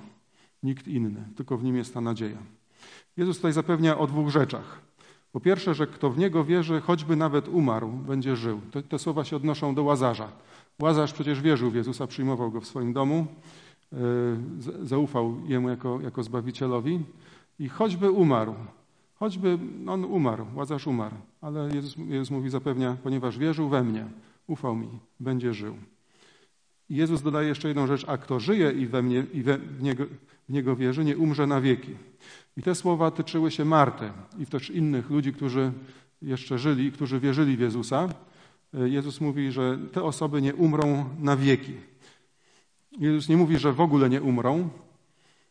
Nikt 0.63 0.89
inny, 0.89 1.25
tylko 1.37 1.59
w 1.59 1.65
Nim 1.65 1.77
jest 1.77 1.95
ta 1.95 2.01
nadzieja. 2.01 2.39
Jezus 3.17 3.37
tutaj 3.37 3.53
zapewnia 3.53 3.99
o 3.99 4.07
dwóch 4.07 4.29
rzeczach. 4.29 4.81
Po 5.33 5.41
pierwsze, 5.41 5.75
że 5.75 5.87
kto 5.87 6.11
w 6.11 6.19
Niego 6.19 6.45
wierzy, 6.45 6.81
choćby 6.81 7.17
nawet 7.17 7.49
umarł, 7.49 7.89
będzie 7.89 8.37
żył. 8.37 8.61
Te, 8.71 8.83
te 8.83 8.99
słowa 8.99 9.25
się 9.25 9.37
odnoszą 9.37 9.75
do 9.75 9.83
Łazarza. 9.83 10.29
Łazarz 10.83 11.13
przecież 11.13 11.41
wierzył 11.41 11.71
w 11.71 11.75
Jezusa, 11.75 12.07
przyjmował 12.07 12.51
Go 12.51 12.61
w 12.61 12.67
swoim 12.67 12.93
domu, 12.93 13.27
yy, 13.93 13.99
zaufał 14.87 15.37
Jemu 15.47 15.69
jako, 15.69 16.01
jako 16.01 16.23
Zbawicielowi 16.23 17.01
i 17.59 17.69
choćby 17.69 18.11
umarł, 18.11 18.55
choćby 19.21 19.59
on 19.87 20.05
umarł, 20.05 20.47
Łazarz 20.55 20.87
umarł, 20.87 21.17
ale 21.41 21.75
Jezus, 21.75 21.97
Jezus 22.09 22.31
mówi 22.31 22.51
zapewnia, 22.51 22.97
ponieważ 23.03 23.39
wierzył 23.39 23.69
we 23.69 23.85
mnie, 23.85 24.07
ufał 24.47 24.77
mi, 24.77 24.89
będzie 25.21 25.55
żył. 25.55 25.77
I 26.91 26.97
Jezus 26.97 27.23
dodaje 27.23 27.49
jeszcze 27.49 27.69
jedną 27.69 27.87
rzecz, 27.87 28.05
a 28.09 28.19
kto 28.19 28.41
żyje 28.41 28.73
i 28.73 28.87
we 28.87 29.03
mnie 29.03 29.27
i 29.35 29.43
we, 29.43 29.59
w, 29.59 29.83
niego, 29.83 30.05
w 30.49 30.53
Niego 30.53 30.77
wierzy, 30.77 31.05
nie 31.05 31.17
umrze 31.17 31.47
na 31.47 31.61
wieki. 31.61 31.95
I 32.57 32.63
te 32.63 32.75
słowa 32.75 33.11
tyczyły 33.11 33.51
się 33.51 33.65
Marty 33.65 34.13
i 34.39 34.47
też 34.47 34.71
innych 34.71 35.11
ludzi, 35.11 35.33
którzy 35.33 35.73
jeszcze 36.23 36.59
żyli, 36.59 36.93
którzy 36.93 37.21
wierzyli 37.21 37.57
w 37.57 37.61
Jezusa. 37.61 38.09
Jezus 38.73 39.21
mówi, 39.21 39.53
że 39.53 39.79
te 39.93 40.03
osoby 40.03 40.43
nie 40.43 40.55
umrą 40.55 41.05
na 41.19 41.37
wieki. 41.37 41.73
Jezus 42.99 43.29
nie 43.29 43.37
mówi, 43.37 43.59
że 43.59 43.73
w 43.73 43.81
ogóle 43.81 44.11
nie 44.11 44.23
umrą, 44.23 44.69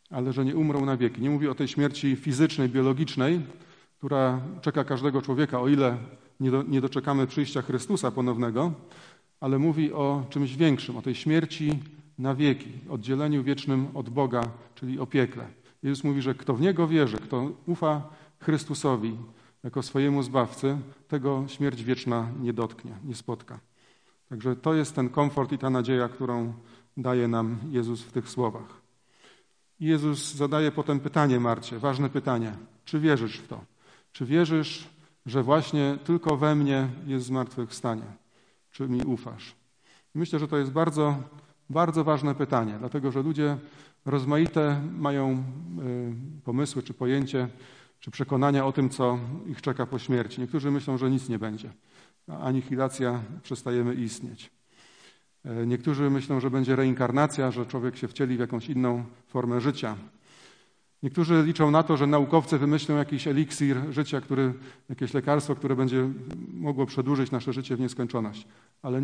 ale 0.09 0.33
że 0.33 0.45
nie 0.45 0.55
umrą 0.55 0.85
na 0.85 0.97
wieki. 0.97 1.21
Nie 1.21 1.29
mówi 1.29 1.47
o 1.47 1.55
tej 1.55 1.67
śmierci 1.67 2.15
fizycznej, 2.15 2.69
biologicznej, 2.69 3.41
która 3.97 4.41
czeka 4.61 4.83
każdego 4.83 5.21
człowieka, 5.21 5.61
o 5.61 5.67
ile 5.67 5.97
nie, 6.39 6.51
do, 6.51 6.63
nie 6.63 6.81
doczekamy 6.81 7.27
przyjścia 7.27 7.61
Chrystusa 7.61 8.11
ponownego, 8.11 8.71
ale 9.39 9.59
mówi 9.59 9.93
o 9.93 10.25
czymś 10.29 10.55
większym, 10.55 10.97
o 10.97 11.01
tej 11.01 11.15
śmierci 11.15 11.79
na 12.17 12.35
wieki, 12.35 12.71
oddzieleniu 12.89 13.43
wiecznym 13.43 13.87
od 13.93 14.09
Boga, 14.09 14.43
czyli 14.75 14.99
o 14.99 15.07
piekle. 15.07 15.47
Jezus 15.83 16.03
mówi, 16.03 16.21
że 16.21 16.35
kto 16.35 16.53
w 16.53 16.61
Niego 16.61 16.87
wierzy, 16.87 17.17
kto 17.17 17.51
ufa 17.65 18.01
Chrystusowi 18.39 19.17
jako 19.63 19.83
swojemu 19.83 20.23
Zbawcy, 20.23 20.77
tego 21.07 21.43
śmierć 21.47 21.83
wieczna 21.83 22.27
nie 22.41 22.53
dotknie, 22.53 22.91
nie 23.05 23.15
spotka. 23.15 23.59
Także 24.29 24.55
to 24.55 24.73
jest 24.73 24.95
ten 24.95 25.09
komfort 25.09 25.51
i 25.51 25.57
ta 25.57 25.69
nadzieja, 25.69 26.09
którą 26.09 26.53
daje 26.97 27.27
nam 27.27 27.57
Jezus 27.71 28.01
w 28.01 28.11
tych 28.11 28.29
słowach. 28.29 28.78
Jezus 29.79 30.35
zadaje 30.35 30.71
potem 30.71 30.99
pytanie 30.99 31.39
Marcie, 31.39 31.79
ważne 31.79 32.09
pytanie. 32.09 32.53
Czy 32.85 32.99
wierzysz 32.99 33.37
w 33.37 33.47
to? 33.47 33.61
Czy 34.11 34.25
wierzysz, 34.25 34.89
że 35.25 35.43
właśnie 35.43 35.97
tylko 36.03 36.37
we 36.37 36.55
mnie 36.55 36.87
jest 37.07 37.25
zmartwychwstanie. 37.25 38.05
Czy 38.71 38.89
mi 38.89 39.01
ufasz? 39.01 39.55
Myślę, 40.15 40.39
że 40.39 40.47
to 40.47 40.57
jest 40.57 40.71
bardzo, 40.71 41.15
bardzo 41.69 42.03
ważne 42.03 42.35
pytanie, 42.35 42.75
dlatego 42.79 43.11
że 43.11 43.21
ludzie 43.21 43.57
rozmaite 44.05 44.81
mają 44.97 45.31
y, 45.31 46.43
pomysły 46.43 46.83
czy 46.83 46.93
pojęcie, 46.93 47.47
czy 47.99 48.11
przekonania 48.11 48.65
o 48.65 48.71
tym, 48.71 48.89
co 48.89 49.19
ich 49.47 49.61
czeka 49.61 49.85
po 49.85 49.99
śmierci. 49.99 50.41
Niektórzy 50.41 50.71
myślą, 50.71 50.97
że 50.97 51.09
nic 51.09 51.29
nie 51.29 51.39
będzie. 51.39 51.69
Anihilacja, 52.27 53.21
przestajemy 53.43 53.95
istnieć. 53.95 54.51
E, 55.45 55.67
niektórzy 55.67 56.09
myślą, 56.09 56.39
że 56.39 56.51
będzie 56.51 56.75
reinkarnacja, 56.75 57.51
że 57.51 57.65
człowiek 57.65 57.97
się 57.97 58.07
wcieli 58.07 58.37
w 58.37 58.39
jakąś 58.39 58.69
inną 58.69 59.03
formę 59.27 59.61
życia. 59.61 59.95
Niektórzy 61.03 61.43
liczą 61.45 61.71
na 61.71 61.83
to, 61.83 61.97
że 61.97 62.07
naukowcy 62.07 62.57
wymyślą 62.57 62.97
jakiś 62.97 63.27
eliksir 63.27 63.77
życia, 63.89 64.21
który, 64.21 64.53
jakieś 64.89 65.13
lekarstwo, 65.13 65.55
które 65.55 65.75
będzie 65.75 66.09
mogło 66.53 66.85
przedłużyć 66.85 67.31
nasze 67.31 67.53
życie 67.53 67.75
w 67.75 67.79
nieskończoność. 67.79 68.47
Ale 68.81 69.01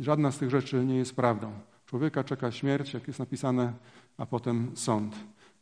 żadna 0.00 0.32
z 0.32 0.38
tych 0.38 0.50
rzeczy 0.50 0.84
nie 0.84 0.96
jest 0.96 1.16
prawdą. 1.16 1.52
Człowieka 1.86 2.24
czeka 2.24 2.50
śmierć, 2.52 2.94
jak 2.94 3.08
jest 3.08 3.18
napisane, 3.18 3.72
a 4.18 4.26
potem 4.26 4.70
sąd. 4.74 5.16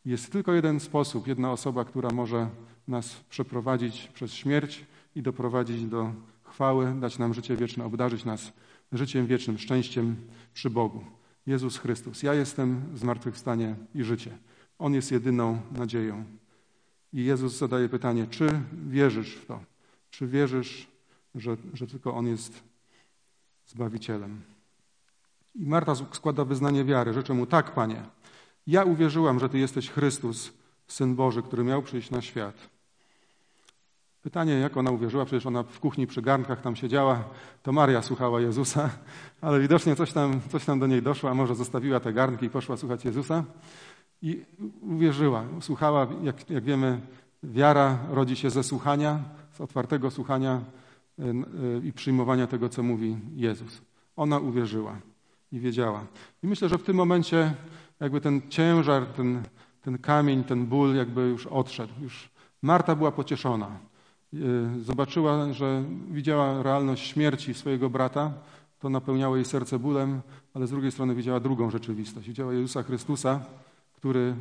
Jest 0.05 0.33
tylko 0.33 0.53
jeden 0.53 0.81
sposób, 0.81 1.27
jedna 1.27 1.53
osoba, 1.53 1.85
która 1.85 2.11
może 2.11 2.49
nas 2.89 3.17
przeprowadzić 3.31 4.09
przez 4.15 4.33
śmierć 4.33 4.87
i 5.15 5.23
doprowadzić 5.23 5.85
do 5.85 6.13
chwały, 6.45 6.95
dać 7.01 7.19
nam 7.19 7.35
życie 7.35 7.57
wieczne, 7.57 7.85
obdarzyć 7.85 8.25
nas 8.25 8.53
życiem 8.93 9.27
wiecznym, 9.27 9.59
szczęściem 9.59 10.17
przy 10.55 10.71
Bogu. 10.71 11.05
Jezus 11.47 11.79
Chrystus. 11.79 12.23
Ja 12.23 12.35
jestem 12.35 12.83
zmartwychwstanie 12.95 13.77
i 13.95 14.05
życie. 14.05 14.39
On 14.79 14.95
jest 14.95 15.13
jedyną 15.13 15.61
nadzieją. 15.73 16.25
I 17.13 17.25
Jezus 17.25 17.59
zadaje 17.59 17.89
pytanie, 17.89 18.27
czy 18.31 18.61
wierzysz 18.89 19.35
w 19.35 19.47
to? 19.47 19.61
Czy 20.11 20.27
wierzysz, 20.27 20.89
że, 21.35 21.57
że 21.75 21.87
tylko 21.87 22.15
On 22.15 22.27
jest 22.27 22.63
Zbawicielem? 23.67 24.41
I 25.55 25.67
Marta 25.67 25.95
składa 25.95 26.45
wyznanie 26.45 26.85
wiary. 26.85 27.13
Życzę 27.13 27.35
Mu, 27.35 27.47
tak, 27.47 27.75
Panie, 27.75 28.03
ja 28.67 28.85
uwierzyłam, 28.85 29.41
że 29.41 29.49
Ty 29.49 29.59
jesteś 29.59 29.91
Chrystus, 29.91 30.53
Syn 30.89 31.15
Boży, 31.15 31.43
który 31.43 31.65
miał 31.65 31.83
przyjść 31.83 32.11
na 32.11 32.23
świat. 32.23 32.76
Pytanie, 34.27 34.53
jak 34.53 34.77
ona 34.77 34.91
uwierzyła, 34.91 35.25
przecież 35.25 35.47
ona 35.47 35.63
w 35.63 35.81
kuchni 35.81 36.07
przy 36.07 36.23
garnkach 36.23 36.61
tam 36.61 36.77
siedziała, 36.77 37.25
to 37.63 37.73
Maria 37.73 38.03
słuchała 38.03 38.41
Jezusa, 38.41 38.91
ale 39.41 39.61
widocznie 39.61 39.97
coś 39.97 40.13
tam, 40.13 40.41
coś 40.53 40.65
tam 40.65 40.79
do 40.79 40.87
niej 40.87 41.03
doszło, 41.03 41.31
a 41.31 41.35
może 41.35 41.55
zostawiła 41.55 42.01
te 42.01 42.13
garnki 42.13 42.47
i 42.47 42.51
poszła 42.51 42.77
słuchać 42.77 43.05
Jezusa. 43.05 43.45
I 44.23 44.45
uwierzyła, 44.83 45.45
słuchała, 45.61 46.07
jak, 46.23 46.51
jak 46.51 46.65
wiemy, 46.65 47.01
wiara 47.43 47.99
rodzi 48.11 48.37
się 48.37 48.51
ze 48.51 48.63
słuchania, 48.63 49.21
z 49.53 49.61
otwartego 49.61 50.11
słuchania 50.11 50.61
e, 51.19 51.23
e, 51.23 51.35
i 51.85 51.93
przyjmowania 51.93 52.47
tego, 52.47 52.69
co 52.69 52.83
mówi 52.83 53.17
Jezus. 53.35 53.83
Ona 54.17 54.39
uwierzyła 54.39 54.97
i 55.53 55.61
wiedziała. 55.61 56.07
I 56.43 56.47
myślę, 56.47 56.69
że 56.69 56.79
w 56.79 56.83
tym 56.83 56.97
momencie 56.97 57.55
jakby 58.01 58.21
ten 58.21 58.41
ciężar, 58.49 59.07
ten, 59.07 59.43
ten 59.83 59.99
kamień, 59.99 60.45
ten 60.45 60.67
ból 60.67 60.97
jakby 60.97 61.21
już 61.21 61.47
odszedł. 61.47 61.93
Już 62.01 62.31
Marta 62.63 62.97
była 62.97 63.13
pocieszona. 63.13 63.96
E, 64.35 64.39
zobaczyła, 64.81 65.53
że 65.53 65.85
widziała 66.11 66.63
realność 66.63 67.07
śmierci 67.07 67.55
swojego 67.55 67.91
brata. 67.91 68.33
To 68.79 68.91
napełniało 68.91 69.37
jej 69.37 69.45
serce 69.45 69.79
bólem, 69.79 70.21
ale 70.55 70.67
z 70.67 70.71
drugiej 70.71 70.93
strony 70.93 71.15
widziała 71.15 71.41
drugą 71.41 71.71
rzeczywistość. 71.71 72.29
Widziała 72.29 72.53
Jezusa 72.53 72.83
Chrystusa, 72.83 73.45
który, 73.97 74.35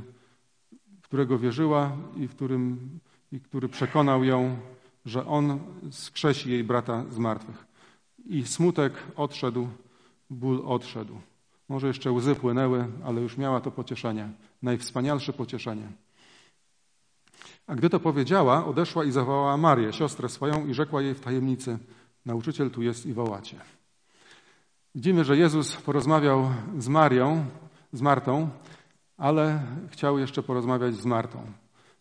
którego 1.01 1.39
wierzyła 1.39 1.91
i, 2.17 2.27
którym, 2.27 2.89
i 3.31 3.39
który 3.39 3.69
przekonał 3.69 4.23
ją, 4.23 4.57
że 5.05 5.25
On 5.27 5.59
skrzesi 5.91 6.51
jej 6.51 6.63
brata 6.63 7.03
z 7.09 7.17
martwych. 7.17 7.65
I 8.25 8.45
smutek 8.45 8.93
odszedł, 9.15 9.67
ból 10.29 10.61
odszedł. 10.65 11.17
Może 11.69 11.87
jeszcze 11.87 12.11
łzy 12.11 12.35
płynęły, 12.35 12.87
ale 13.03 13.21
już 13.21 13.37
miała 13.37 13.61
to 13.61 13.71
pocieszenie, 13.71 14.29
najwspanialsze 14.61 15.33
pocieszenie. 15.33 15.87
A 17.67 17.75
gdy 17.75 17.89
to 17.89 17.99
powiedziała, 17.99 18.65
odeszła 18.65 19.03
i 19.03 19.11
zawołała 19.11 19.57
Marię, 19.57 19.93
siostrę 19.93 20.29
swoją, 20.29 20.67
i 20.67 20.73
rzekła 20.73 21.01
jej 21.01 21.13
w 21.13 21.19
tajemnicy: 21.19 21.77
Nauczyciel 22.25 22.71
tu 22.71 22.81
jest 22.81 23.05
i 23.05 23.13
wołacie. 23.13 23.57
Widzimy, 24.95 25.23
że 25.23 25.37
Jezus 25.37 25.75
porozmawiał 25.75 26.51
z 26.77 26.87
Marią, 26.87 27.45
z 27.93 28.01
Martą, 28.01 28.49
ale 29.17 29.63
chciał 29.89 30.19
jeszcze 30.19 30.43
porozmawiać 30.43 30.95
z 30.95 31.05
Martą. 31.05 31.39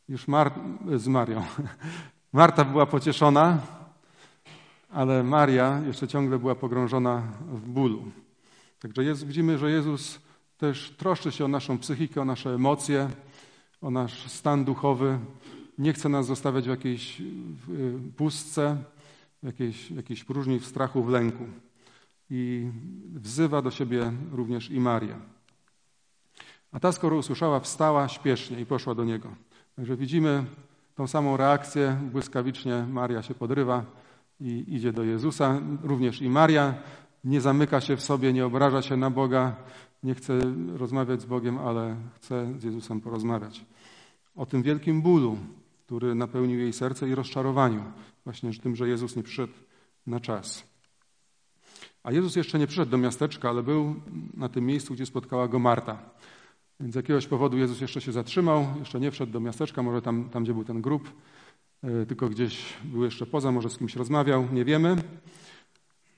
Już 0.08 0.28
Mar 0.28 0.52
z 0.96 1.08
Marią. 1.08 1.42
Marta 2.32 2.64
była 2.64 2.86
pocieszona, 2.86 3.58
ale 4.90 5.22
Maria 5.22 5.80
jeszcze 5.86 6.08
ciągle 6.08 6.38
była 6.38 6.54
pogrążona 6.54 7.22
w 7.52 7.68
bólu. 7.68 8.04
Także 8.80 9.14
widzimy, 9.14 9.58
że 9.58 9.70
Jezus 9.70 10.20
też 10.58 10.94
troszczy 10.98 11.32
się 11.32 11.44
o 11.44 11.48
naszą 11.48 11.78
psychikę, 11.78 12.20
o 12.20 12.24
nasze 12.24 12.50
emocje, 12.50 13.10
o 13.80 13.90
nasz 13.90 14.30
stan 14.32 14.64
duchowy. 14.64 15.18
Nie 15.78 15.92
chce 15.92 16.08
nas 16.08 16.26
zostawiać 16.26 16.64
w 16.64 16.68
jakiejś 16.68 17.22
pustce, 18.16 18.76
w 19.42 19.46
jakiejś, 19.46 19.90
jakiejś 19.90 20.24
próżni, 20.24 20.58
w 20.58 20.66
strachu, 20.66 21.02
w 21.02 21.08
lęku. 21.08 21.44
I 22.30 22.70
wzywa 23.14 23.62
do 23.62 23.70
siebie 23.70 24.12
również 24.32 24.70
i 24.70 24.80
Marię. 24.80 25.16
A 26.72 26.80
ta, 26.80 26.92
skoro 26.92 27.16
usłyszała, 27.16 27.60
wstała 27.60 28.08
śpiesznie 28.08 28.60
i 28.60 28.66
poszła 28.66 28.94
do 28.94 29.04
niego. 29.04 29.28
Także 29.76 29.96
widzimy 29.96 30.44
tą 30.94 31.06
samą 31.06 31.36
reakcję. 31.36 32.00
Błyskawicznie 32.12 32.86
Maria 32.90 33.22
się 33.22 33.34
podrywa 33.34 33.84
i 34.40 34.64
idzie 34.68 34.92
do 34.92 35.04
Jezusa. 35.04 35.60
Również 35.82 36.22
i 36.22 36.28
Maria 36.28 36.74
nie 37.24 37.40
zamyka 37.40 37.80
się 37.80 37.96
w 37.96 38.02
sobie, 38.02 38.32
nie 38.32 38.46
obraża 38.46 38.82
się 38.82 38.96
na 38.96 39.10
Boga, 39.10 39.56
nie 40.02 40.14
chce 40.14 40.38
rozmawiać 40.76 41.22
z 41.22 41.24
Bogiem, 41.24 41.58
ale 41.58 41.96
chce 42.14 42.54
z 42.58 42.64
Jezusem 42.64 43.00
porozmawiać. 43.00 43.64
O 44.36 44.46
tym 44.46 44.62
wielkim 44.62 45.02
bólu, 45.02 45.36
który 45.86 46.14
napełnił 46.14 46.58
jej 46.58 46.72
serce 46.72 47.08
i 47.08 47.14
rozczarowaniu, 47.14 47.84
właśnie 48.24 48.54
tym, 48.54 48.76
że 48.76 48.88
Jezus 48.88 49.16
nie 49.16 49.22
przyszedł 49.22 49.52
na 50.06 50.20
czas. 50.20 50.64
A 52.02 52.12
Jezus 52.12 52.36
jeszcze 52.36 52.58
nie 52.58 52.66
przyszedł 52.66 52.90
do 52.90 52.98
miasteczka, 52.98 53.48
ale 53.48 53.62
był 53.62 53.94
na 54.34 54.48
tym 54.48 54.66
miejscu, 54.66 54.94
gdzie 54.94 55.06
spotkała 55.06 55.48
go 55.48 55.58
Marta. 55.58 55.98
Więc 56.80 56.92
z 56.92 56.96
jakiegoś 56.96 57.26
powodu 57.26 57.58
Jezus 57.58 57.80
jeszcze 57.80 58.00
się 58.00 58.12
zatrzymał, 58.12 58.66
jeszcze 58.78 59.00
nie 59.00 59.10
wszedł 59.10 59.32
do 59.32 59.40
miasteczka, 59.40 59.82
może 59.82 60.02
tam, 60.02 60.28
tam 60.30 60.44
gdzie 60.44 60.54
był 60.54 60.64
ten 60.64 60.82
grób, 60.82 61.12
e, 61.82 62.06
tylko 62.06 62.28
gdzieś 62.28 62.64
był 62.84 63.04
jeszcze 63.04 63.26
poza, 63.26 63.52
może 63.52 63.70
z 63.70 63.78
kimś 63.78 63.96
rozmawiał, 63.96 64.48
nie 64.52 64.64
wiemy. 64.64 64.96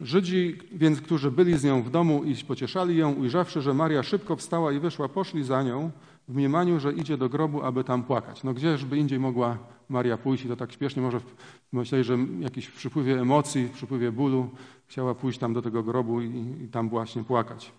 Żydzi 0.00 0.58
więc, 0.72 1.00
którzy 1.00 1.30
byli 1.30 1.58
z 1.58 1.64
nią 1.64 1.82
w 1.82 1.90
domu 1.90 2.24
i 2.24 2.34
pocieszali 2.34 2.96
ją, 2.96 3.12
ujrzawszy, 3.12 3.62
że 3.62 3.74
Maria 3.74 4.02
szybko 4.02 4.36
wstała 4.36 4.72
i 4.72 4.80
wyszła, 4.80 5.08
poszli 5.08 5.44
za 5.44 5.62
nią 5.62 5.90
w 6.28 6.34
mniemaniu, 6.34 6.80
że 6.80 6.92
idzie 6.92 7.16
do 7.16 7.28
grobu, 7.28 7.62
aby 7.62 7.84
tam 7.84 8.02
płakać. 8.02 8.44
No 8.44 8.54
gdzieżby 8.54 8.98
indziej 8.98 9.18
mogła 9.18 9.58
Maria 9.88 10.16
pójść 10.16 10.44
i 10.44 10.48
to 10.48 10.56
tak 10.56 10.72
śpiesznie, 10.72 11.02
może 11.02 11.20
myśleli, 11.72 12.04
że 12.04 12.18
jakiś 12.40 12.66
w 12.66 12.76
przypływie 12.76 13.20
emocji, 13.20 13.66
w 13.68 13.72
przypływie 13.72 14.12
bólu 14.12 14.50
chciała 14.86 15.14
pójść 15.14 15.38
tam 15.38 15.54
do 15.54 15.62
tego 15.62 15.82
grobu 15.82 16.20
i, 16.20 16.54
i 16.64 16.68
tam 16.68 16.88
właśnie 16.88 17.24
płakać. 17.24 17.72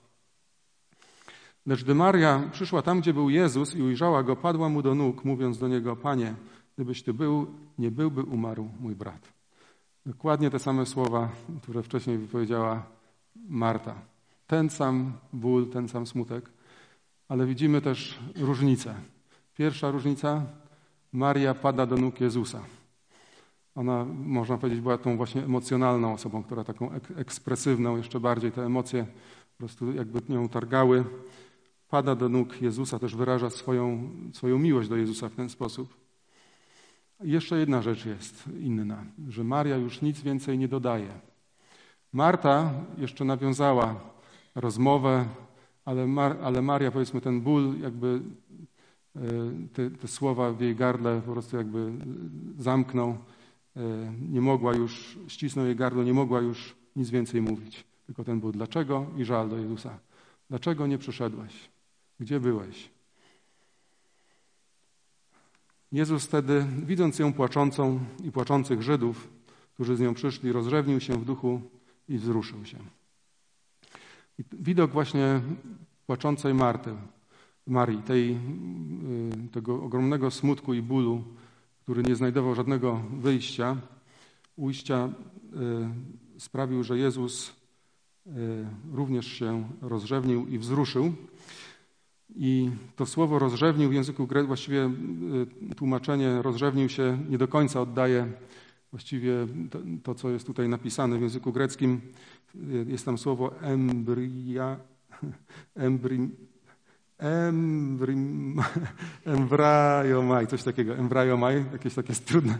Lecz 1.65 1.83
gdy 1.83 1.95
Maria 1.95 2.49
przyszła 2.51 2.81
tam, 2.81 2.99
gdzie 2.99 3.13
był 3.13 3.29
Jezus 3.29 3.75
i 3.75 3.81
ujrzała 3.81 4.23
go, 4.23 4.35
padła 4.35 4.69
mu 4.69 4.81
do 4.81 4.95
nóg, 4.95 5.25
mówiąc 5.25 5.57
do 5.57 5.67
niego: 5.67 5.95
Panie, 5.95 6.33
gdybyś 6.75 7.03
ty 7.03 7.13
był, 7.13 7.47
nie 7.77 7.91
byłby 7.91 8.23
umarł 8.23 8.69
mój 8.79 8.95
brat. 8.95 9.33
Dokładnie 10.05 10.49
te 10.49 10.59
same 10.59 10.85
słowa, 10.85 11.29
które 11.63 11.83
wcześniej 11.83 12.17
wypowiedziała 12.17 12.83
Marta. 13.49 13.95
Ten 14.47 14.69
sam 14.69 15.13
ból, 15.33 15.69
ten 15.69 15.87
sam 15.87 16.07
smutek, 16.07 16.49
ale 17.29 17.45
widzimy 17.45 17.81
też 17.81 18.19
różnicę. 18.35 18.95
Pierwsza 19.57 19.91
różnica: 19.91 20.45
Maria 21.11 21.53
pada 21.53 21.85
do 21.85 21.97
nóg 21.97 22.21
Jezusa. 22.21 22.61
Ona, 23.75 24.05
można 24.05 24.57
powiedzieć, 24.57 24.81
była 24.81 24.97
tą 24.97 25.17
właśnie 25.17 25.43
emocjonalną 25.43 26.13
osobą, 26.13 26.43
która 26.43 26.63
taką 26.63 26.91
ekspresywną, 27.15 27.97
jeszcze 27.97 28.19
bardziej 28.19 28.51
te 28.51 28.65
emocje 28.65 29.05
po 29.51 29.57
prostu 29.57 29.93
jakby 29.93 30.21
nią 30.29 30.49
targały 30.49 31.05
pada 31.89 32.15
do 32.15 32.29
nóg 32.29 32.61
Jezusa, 32.61 32.99
też 32.99 33.15
wyraża 33.15 33.49
swoją, 33.49 34.09
swoją 34.33 34.59
miłość 34.59 34.89
do 34.89 34.95
Jezusa 34.95 35.29
w 35.29 35.35
ten 35.35 35.49
sposób. 35.49 35.97
Jeszcze 37.19 37.59
jedna 37.59 37.81
rzecz 37.81 38.05
jest 38.05 38.43
inna, 38.59 39.03
że 39.27 39.43
Maria 39.43 39.77
już 39.77 40.01
nic 40.01 40.21
więcej 40.21 40.57
nie 40.57 40.67
dodaje. 40.67 41.09
Marta 42.13 42.73
jeszcze 42.97 43.25
nawiązała 43.25 43.95
rozmowę, 44.55 45.25
ale, 45.87 46.07
Mar, 46.07 46.37
ale 46.41 46.61
Maria, 46.61 46.91
powiedzmy, 46.91 47.21
ten 47.21 47.41
ból, 47.41 47.79
jakby 47.79 48.21
e, 49.15 49.21
te, 49.73 49.89
te, 49.91 50.07
słowa 50.07 50.51
w 50.51 50.61
jej 50.61 50.75
gardle 50.75 51.21
po 51.25 51.31
prostu 51.31 51.57
jakby 51.57 51.91
zamknął. 52.57 53.09
E, 53.09 54.13
nie 54.29 54.41
mogła 54.41 54.75
już, 54.75 55.19
ścisnął 55.27 55.65
jej 55.65 55.75
gardło, 55.75 56.03
nie 56.03 56.13
mogła 56.13 56.41
już 56.41 56.75
nic 56.95 57.09
więcej 57.09 57.41
mówić. 57.41 57.83
Tylko 58.05 58.23
ten 58.23 58.39
ból. 58.39 58.51
Dlaczego? 58.51 59.05
I 59.17 59.25
żal 59.25 59.49
do 59.49 59.57
Jezusa. 59.57 59.99
Dlaczego 60.49 60.87
nie 60.87 60.97
przyszedłeś? 60.97 61.69
Gdzie 62.19 62.39
byłeś? 62.39 62.89
Jezus 65.91 66.25
wtedy, 66.25 66.65
widząc 66.85 67.19
ją 67.19 67.33
płaczącą 67.33 67.99
i 68.23 68.31
płaczących 68.31 68.81
Żydów, 68.81 69.27
którzy 69.73 69.95
z 69.95 69.99
nią 69.99 70.13
przyszli, 70.13 70.51
rozrzewnił 70.51 70.99
się 70.99 71.13
w 71.13 71.25
duchu 71.25 71.61
i 72.09 72.17
wzruszył 72.17 72.65
się. 72.65 72.96
I 74.39 74.43
widok 74.53 74.91
właśnie 74.91 75.41
płaczącej 76.05 76.53
Marty, 76.53 76.89
Marii, 77.67 78.01
tej, 78.01 78.31
y, 78.31 78.37
tego 79.51 79.83
ogromnego 79.83 80.31
smutku 80.31 80.73
i 80.73 80.81
bólu, 80.81 81.23
który 81.83 82.03
nie 82.03 82.15
znajdował 82.15 82.55
żadnego 82.55 83.01
wyjścia, 83.19 83.77
ujścia, 84.55 85.09
y, 86.37 86.39
sprawił, 86.39 86.83
że 86.83 86.97
Jezus 86.97 87.49
y, 88.27 88.31
również 88.93 89.27
się 89.27 89.69
rozrzewnił 89.81 90.47
i 90.47 90.57
wzruszył. 90.57 91.13
I 92.35 92.69
to 92.95 93.05
słowo 93.05 93.39
rozrzewnił 93.39 93.89
w 93.89 93.93
języku 93.93 94.27
greckim, 94.27 94.47
właściwie 94.47 94.89
tłumaczenie 95.75 96.41
rozrzewnił 96.41 96.89
się 96.89 97.17
nie 97.29 97.37
do 97.37 97.47
końca 97.47 97.81
oddaje 97.81 98.31
właściwie 98.91 99.47
to, 99.71 99.79
to, 100.03 100.15
co 100.15 100.29
jest 100.29 100.47
tutaj 100.47 100.69
napisane 100.69 101.17
w 101.17 101.21
języku 101.21 101.51
greckim. 101.51 102.01
Jest 102.87 103.05
tam 103.05 103.17
słowo 103.17 103.59
embria, 103.61 104.77
embrim, 105.75 106.35
embrim, 107.17 108.61
embrajomaj, 109.25 110.47
coś 110.47 110.63
takiego, 110.63 110.95
embrajomaj, 110.95 111.65
jakieś 111.71 111.93
takie 111.93 112.13
trudne, 112.13 112.57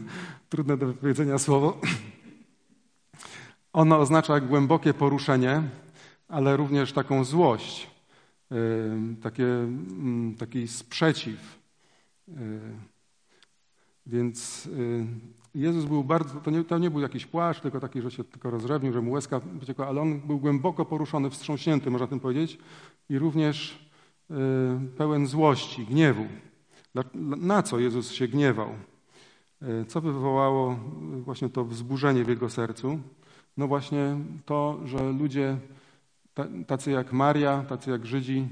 trudne 0.50 0.78
do 0.78 0.88
wypowiedzenia 0.88 1.38
słowo. 1.38 1.82
Ono 3.74 4.00
oznacza 4.00 4.40
głębokie 4.40 4.94
poruszenie, 4.94 5.64
ale 6.28 6.58
również 6.58 6.94
taką 6.94 7.24
złość, 7.24 7.90
takie, 9.22 9.48
taki 10.38 10.68
sprzeciw. 10.68 11.60
Więc 14.06 14.70
Jezus 15.56 15.86
był 15.86 16.04
bardzo, 16.04 16.40
to 16.40 16.52
nie, 16.52 16.64
to 16.64 16.78
nie 16.78 16.92
był 16.92 17.02
jakiś 17.02 17.26
płaszcz, 17.26 17.62
tylko 17.62 17.80
taki, 17.80 18.02
że 18.02 18.12
się 18.12 18.24
tylko 18.24 18.50
rozrzewnił, 18.50 18.94
że 18.94 19.02
mu 19.02 19.12
łezka 19.12 19.42
ale 19.88 20.02
on 20.02 20.20
był 20.20 20.40
głęboko 20.40 20.86
poruszony, 20.86 21.30
wstrząśnięty, 21.30 21.92
można 21.92 22.08
tym 22.08 22.20
powiedzieć, 22.20 22.60
i 23.10 23.20
również 23.20 23.90
y, 24.32 24.36
pełen 24.98 25.28
złości, 25.28 25.86
gniewu. 25.86 26.26
Na 27.22 27.64
co 27.64 27.80
Jezus 27.80 28.12
się 28.12 28.28
gniewał? 28.28 28.70
Y, 29.64 29.86
co 29.86 30.02
wywołało 30.02 30.80
właśnie 31.02 31.50
to 31.50 31.66
wzburzenie 31.66 32.24
w 32.24 32.30
jego 32.30 32.50
sercu? 32.50 33.00
No 33.58 33.68
właśnie 33.68 34.18
to, 34.46 34.80
że 34.86 35.12
ludzie 35.12 35.58
tacy 36.68 36.92
jak 36.92 37.14
Maria, 37.14 37.64
tacy 37.70 37.92
jak 37.92 38.06
Żydzi, 38.06 38.48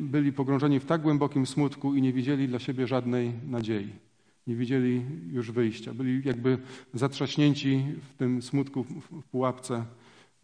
byli 0.00 0.32
pogrążeni 0.32 0.80
w 0.80 0.86
tak 0.86 1.02
głębokim 1.02 1.46
smutku 1.46 1.94
i 1.94 2.02
nie 2.02 2.12
widzieli 2.12 2.48
dla 2.48 2.58
siebie 2.58 2.86
żadnej 2.86 3.32
nadziei 3.46 4.07
nie 4.48 4.56
widzieli 4.56 5.04
już 5.30 5.50
wyjścia. 5.50 5.94
Byli 5.94 6.22
jakby 6.24 6.58
zatrzaśnięci 6.94 7.84
w 8.10 8.14
tym 8.14 8.42
smutku, 8.42 8.84
w 8.84 9.24
pułapce, 9.24 9.84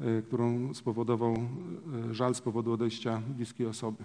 e, 0.00 0.22
którą 0.22 0.74
spowodował 0.74 1.34
e, 2.10 2.14
żal 2.14 2.34
z 2.34 2.40
powodu 2.40 2.72
odejścia 2.72 3.22
bliskiej 3.36 3.66
osoby. 3.66 4.04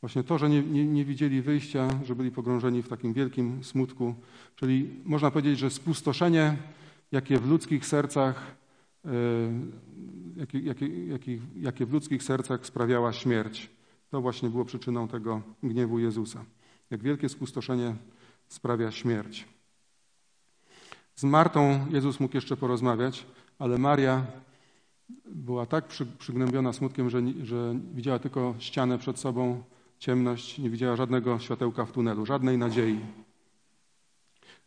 Właśnie 0.00 0.22
to, 0.22 0.38
że 0.38 0.50
nie, 0.50 0.62
nie, 0.62 0.86
nie, 0.86 1.04
widzieli 1.04 1.42
wyjścia, 1.42 1.88
że 2.04 2.14
byli 2.14 2.30
pogrążeni 2.30 2.82
w 2.82 2.88
takim 2.88 3.12
wielkim 3.12 3.64
smutku, 3.64 4.14
czyli 4.56 4.90
można 5.04 5.30
powiedzieć, 5.30 5.58
że 5.58 5.70
spustoszenie, 5.70 6.56
jakie 7.12 7.38
w 7.38 7.48
ludzkich 7.48 7.86
sercach, 7.86 8.56
e, 9.04 9.10
jakie, 10.36 10.58
jakie, 10.58 11.06
jakie, 11.06 11.38
jakie 11.56 11.86
w 11.86 11.92
ludzkich 11.92 12.22
sercach 12.22 12.66
sprawiała 12.66 13.12
śmierć, 13.12 13.70
to 14.10 14.20
właśnie 14.20 14.50
było 14.50 14.64
przyczyną 14.64 15.08
tego 15.08 15.42
gniewu 15.62 15.98
Jezusa. 15.98 16.44
Jak 16.90 17.02
wielkie 17.02 17.28
spustoszenie 17.28 17.94
sprawia 18.48 18.90
śmierć. 18.90 19.48
Z 21.14 21.24
Martą 21.24 21.86
Jezus 21.90 22.20
mógł 22.20 22.36
jeszcze 22.36 22.56
porozmawiać, 22.56 23.26
ale 23.58 23.78
Maria 23.78 24.26
była 25.24 25.66
tak 25.66 25.84
przygnębiona 26.18 26.72
smutkiem, 26.72 27.10
że, 27.10 27.22
że 27.42 27.74
widziała 27.94 28.18
tylko 28.18 28.54
ścianę 28.58 28.98
przed 28.98 29.18
sobą, 29.18 29.62
ciemność, 29.98 30.58
nie 30.58 30.70
widziała 30.70 30.96
żadnego 30.96 31.38
światełka 31.38 31.84
w 31.84 31.92
tunelu, 31.92 32.26
żadnej 32.26 32.58
nadziei. 32.58 33.00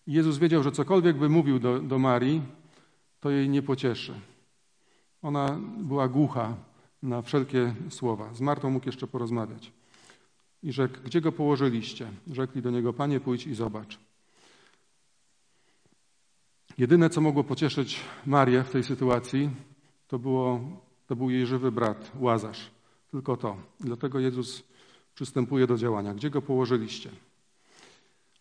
Jezus 0.07 0.37
wiedział, 0.37 0.63
że 0.63 0.71
cokolwiek 0.71 1.17
by 1.17 1.29
mówił 1.29 1.59
do, 1.59 1.79
do 1.79 1.99
Marii, 1.99 2.41
to 3.19 3.29
jej 3.29 3.49
nie 3.49 3.61
pocieszy. 3.61 4.13
Ona 5.21 5.59
była 5.77 6.07
głucha 6.07 6.55
na 7.03 7.21
wszelkie 7.21 7.73
słowa. 7.89 8.33
Z 8.33 8.41
Martą 8.41 8.69
mógł 8.69 8.85
jeszcze 8.85 9.07
porozmawiać 9.07 9.76
i 10.63 10.71
rzekł, 10.71 10.97
gdzie 11.05 11.21
go 11.21 11.31
położyliście? 11.31 12.11
Rzekli 12.31 12.61
do 12.61 12.71
niego, 12.71 12.93
panie, 12.93 13.19
pójdź 13.19 13.47
i 13.47 13.55
zobacz. 13.55 13.99
Jedyne, 16.77 17.09
co 17.09 17.21
mogło 17.21 17.43
pocieszyć 17.43 17.99
Marię 18.25 18.63
w 18.63 18.71
tej 18.71 18.83
sytuacji, 18.83 19.49
to, 20.07 20.19
było, 20.19 20.59
to 21.07 21.15
był 21.15 21.29
jej 21.29 21.45
żywy 21.45 21.71
brat, 21.71 22.11
Łazarz. 22.19 22.71
Tylko 23.11 23.37
to. 23.37 23.57
Dlatego 23.79 24.19
Jezus 24.19 24.63
przystępuje 25.13 25.67
do 25.67 25.77
działania. 25.77 26.13
Gdzie 26.13 26.29
go 26.29 26.41
położyliście? 26.41 27.09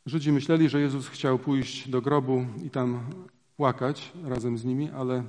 Żydzi 0.07 0.33
myśleli, 0.33 0.68
że 0.68 0.81
Jezus 0.81 1.09
chciał 1.09 1.38
pójść 1.38 1.88
do 1.88 2.02
grobu 2.02 2.46
i 2.64 2.70
tam 2.70 3.00
płakać 3.57 4.12
razem 4.24 4.59
z 4.59 4.64
nimi, 4.64 4.90
ale 4.90 5.24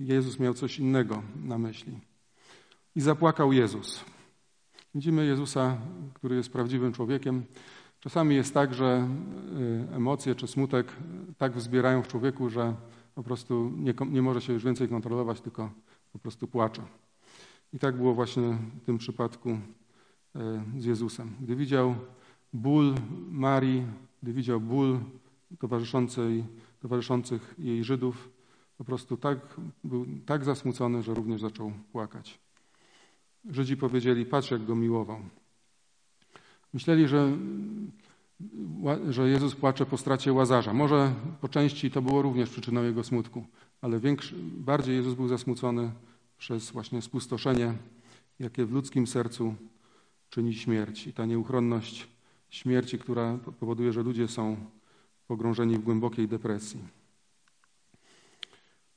Jezus 0.00 0.38
miał 0.38 0.54
coś 0.54 0.78
innego 0.78 1.22
na 1.44 1.58
myśli. 1.58 1.98
I 2.96 3.00
zapłakał 3.00 3.52
Jezus. 3.52 4.04
Widzimy 4.94 5.26
Jezusa, 5.26 5.76
który 6.14 6.36
jest 6.36 6.52
prawdziwym 6.52 6.92
człowiekiem. 6.92 7.44
Czasami 8.00 8.34
jest 8.34 8.54
tak, 8.54 8.74
że 8.74 9.08
y, 9.90 9.94
emocje 9.94 10.34
czy 10.34 10.46
smutek 10.46 10.92
tak 11.38 11.52
wzbierają 11.52 12.02
w 12.02 12.08
człowieku, 12.08 12.50
że 12.50 12.74
po 13.14 13.22
prostu 13.22 13.72
nie, 13.76 13.94
nie 14.10 14.22
może 14.22 14.40
się 14.40 14.52
już 14.52 14.64
więcej 14.64 14.88
kontrolować, 14.88 15.40
tylko 15.40 15.70
po 16.12 16.18
prostu 16.18 16.48
płacze. 16.48 16.82
I 17.72 17.78
tak 17.78 17.96
było 17.96 18.14
właśnie 18.14 18.58
w 18.82 18.84
tym 18.84 18.98
przypadku 18.98 19.48
y, 19.50 19.58
z 20.78 20.84
Jezusem. 20.84 21.30
Gdy 21.40 21.56
widział 21.56 21.94
ból 22.52 22.94
Marii, 23.30 23.86
gdy 24.22 24.32
widział 24.32 24.60
ból 24.60 24.98
towarzyszących 26.80 27.54
jej 27.58 27.84
Żydów, 27.84 28.30
po 28.78 28.84
prostu 28.84 29.16
tak, 29.16 29.38
był 29.84 30.06
tak 30.26 30.44
zasmucony, 30.44 31.02
że 31.02 31.14
również 31.14 31.40
zaczął 31.40 31.72
płakać. 31.92 32.49
Żydzi 33.44 33.76
powiedzieli, 33.76 34.26
patrz 34.26 34.50
jak 34.50 34.64
go 34.64 34.74
miłował. 34.74 35.20
Myśleli, 36.72 37.08
że, 37.08 37.36
że 39.10 39.28
Jezus 39.28 39.54
płacze 39.54 39.86
po 39.86 39.98
stracie 39.98 40.32
Łazarza. 40.32 40.72
Może 40.72 41.14
po 41.40 41.48
części 41.48 41.90
to 41.90 42.02
było 42.02 42.22
również 42.22 42.50
przyczyną 42.50 42.82
jego 42.82 43.04
smutku, 43.04 43.44
ale 43.80 44.00
większy, 44.00 44.34
bardziej 44.42 44.96
Jezus 44.96 45.14
był 45.14 45.28
zasmucony 45.28 45.90
przez 46.38 46.70
właśnie 46.70 47.02
spustoszenie, 47.02 47.74
jakie 48.38 48.66
w 48.66 48.72
ludzkim 48.72 49.06
sercu 49.06 49.54
czyni 50.30 50.54
śmierć. 50.54 51.06
I 51.06 51.12
ta 51.12 51.26
nieuchronność 51.26 52.08
śmierci, 52.50 52.98
która 52.98 53.38
powoduje, 53.60 53.92
że 53.92 54.02
ludzie 54.02 54.28
są 54.28 54.56
pogrążeni 55.26 55.74
w 55.74 55.82
głębokiej 55.82 56.28
depresji. 56.28 56.99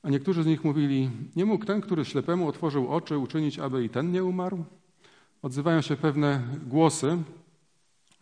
A 0.04 0.10
niektórzy 0.10 0.42
z 0.42 0.46
nich 0.46 0.64
mówili, 0.64 1.10
nie 1.36 1.44
mógł 1.44 1.64
ten, 1.64 1.80
który 1.80 2.04
ślepemu 2.04 2.48
otworzył 2.48 2.88
oczy, 2.88 3.18
uczynić, 3.18 3.58
aby 3.58 3.84
i 3.84 3.88
ten 3.88 4.12
nie 4.12 4.24
umarł? 4.24 4.64
Odzywają 5.42 5.80
się 5.80 5.96
pewne 5.96 6.42
głosy. 6.66 7.18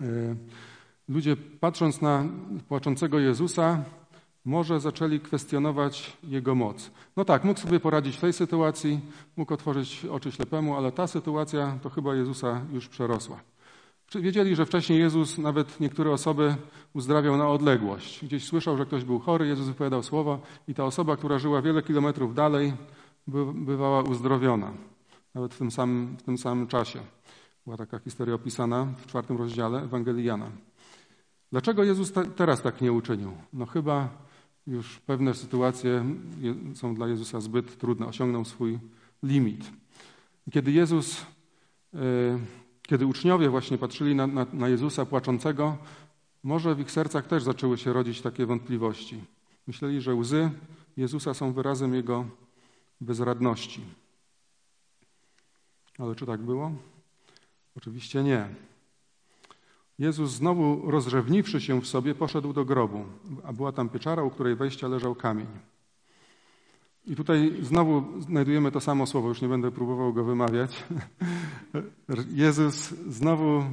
E, 0.00 0.04
ludzie, 1.08 1.36
patrząc 1.36 2.00
na 2.00 2.24
płaczącego 2.68 3.18
Jezusa, 3.18 3.84
może 4.44 4.80
zaczęli 4.80 5.20
kwestionować 5.20 6.16
jego 6.24 6.54
moc. 6.54 6.90
No 7.16 7.24
tak, 7.24 7.44
mógł 7.44 7.60
sobie 7.60 7.80
poradzić 7.80 8.16
w 8.16 8.20
tej 8.20 8.32
sytuacji, 8.32 9.00
mógł 9.36 9.54
otworzyć 9.54 10.04
oczy 10.04 10.32
ślepemu, 10.32 10.76
ale 10.76 10.92
ta 10.92 11.06
sytuacja 11.06 11.78
to 11.82 11.90
chyba 11.90 12.14
Jezusa 12.14 12.60
już 12.72 12.88
przerosła. 12.88 13.51
Wiedzieli, 14.20 14.56
że 14.56 14.66
wcześniej 14.66 14.98
Jezus 14.98 15.38
nawet 15.38 15.80
niektóre 15.80 16.10
osoby 16.10 16.56
uzdrawiał 16.92 17.36
na 17.36 17.48
odległość. 17.48 18.24
Gdzieś 18.24 18.44
słyszał, 18.44 18.76
że 18.76 18.86
ktoś 18.86 19.04
był 19.04 19.18
chory, 19.18 19.46
Jezus 19.46 19.66
wypowiadał 19.66 20.02
słowa 20.02 20.38
i 20.68 20.74
ta 20.74 20.84
osoba, 20.84 21.16
która 21.16 21.38
żyła 21.38 21.62
wiele 21.62 21.82
kilometrów 21.82 22.34
dalej, 22.34 22.72
bywała 23.54 24.02
uzdrowiona. 24.02 24.72
Nawet 25.34 25.54
w 25.54 25.58
tym 25.58 25.70
samym, 25.70 26.16
w 26.16 26.22
tym 26.22 26.38
samym 26.38 26.66
czasie. 26.66 27.00
Była 27.64 27.76
taka 27.76 27.98
historia 27.98 28.34
opisana 28.34 28.86
w 28.98 29.06
czwartym 29.06 29.36
rozdziale 29.36 29.82
Ewangelii 29.82 30.24
Jana. 30.24 30.50
Dlaczego 31.50 31.84
Jezus 31.84 32.12
te, 32.12 32.24
teraz 32.24 32.62
tak 32.62 32.80
nie 32.80 32.92
uczynił? 32.92 33.32
No 33.52 33.66
chyba 33.66 34.08
już 34.66 34.98
pewne 34.98 35.34
sytuacje 35.34 36.04
są 36.74 36.94
dla 36.94 37.08
Jezusa 37.08 37.40
zbyt 37.40 37.78
trudne, 37.78 38.06
osiągnął 38.06 38.44
swój 38.44 38.78
limit. 39.22 39.70
Kiedy 40.50 40.72
Jezus... 40.72 41.26
Yy, 41.92 42.61
kiedy 42.82 43.06
uczniowie 43.06 43.48
właśnie 43.48 43.78
patrzyli 43.78 44.14
na, 44.14 44.26
na, 44.26 44.46
na 44.52 44.68
Jezusa 44.68 45.06
płaczącego, 45.06 45.78
może 46.42 46.74
w 46.74 46.80
ich 46.80 46.90
sercach 46.90 47.26
też 47.26 47.42
zaczęły 47.42 47.78
się 47.78 47.92
rodzić 47.92 48.20
takie 48.20 48.46
wątpliwości. 48.46 49.24
Myśleli, 49.66 50.00
że 50.00 50.14
łzy 50.14 50.50
Jezusa 50.96 51.34
są 51.34 51.52
wyrazem 51.52 51.94
Jego 51.94 52.24
bezradności. 53.00 53.80
Ale 55.98 56.14
czy 56.14 56.26
tak 56.26 56.40
było? 56.40 56.72
Oczywiście 57.76 58.22
nie. 58.22 58.48
Jezus 59.98 60.30
znowu 60.30 60.90
rozrzewniwszy 60.90 61.60
się 61.60 61.80
w 61.80 61.86
sobie, 61.86 62.14
poszedł 62.14 62.52
do 62.52 62.64
grobu, 62.64 63.04
a 63.44 63.52
była 63.52 63.72
tam 63.72 63.88
pieczara, 63.88 64.22
u 64.22 64.30
której 64.30 64.56
wejścia 64.56 64.88
leżał 64.88 65.14
kamień. 65.14 65.46
I 67.06 67.16
tutaj 67.16 67.52
znowu 67.62 68.20
znajdujemy 68.20 68.72
to 68.72 68.80
samo 68.80 69.06
słowo, 69.06 69.28
już 69.28 69.42
nie 69.42 69.48
będę 69.48 69.70
próbował 69.70 70.12
go 70.12 70.24
wymawiać. 70.24 70.84
Jezus 72.44 72.88
znowu 72.90 73.64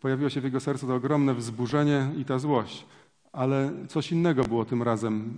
pojawiło 0.00 0.30
się 0.30 0.40
w 0.40 0.44
jego 0.44 0.60
sercu 0.60 0.86
to 0.86 0.94
ogromne 0.94 1.34
wzburzenie 1.34 2.10
i 2.16 2.24
ta 2.24 2.38
złość. 2.38 2.86
Ale 3.32 3.72
coś 3.88 4.12
innego 4.12 4.44
było 4.44 4.64
tym 4.64 4.82
razem 4.82 5.34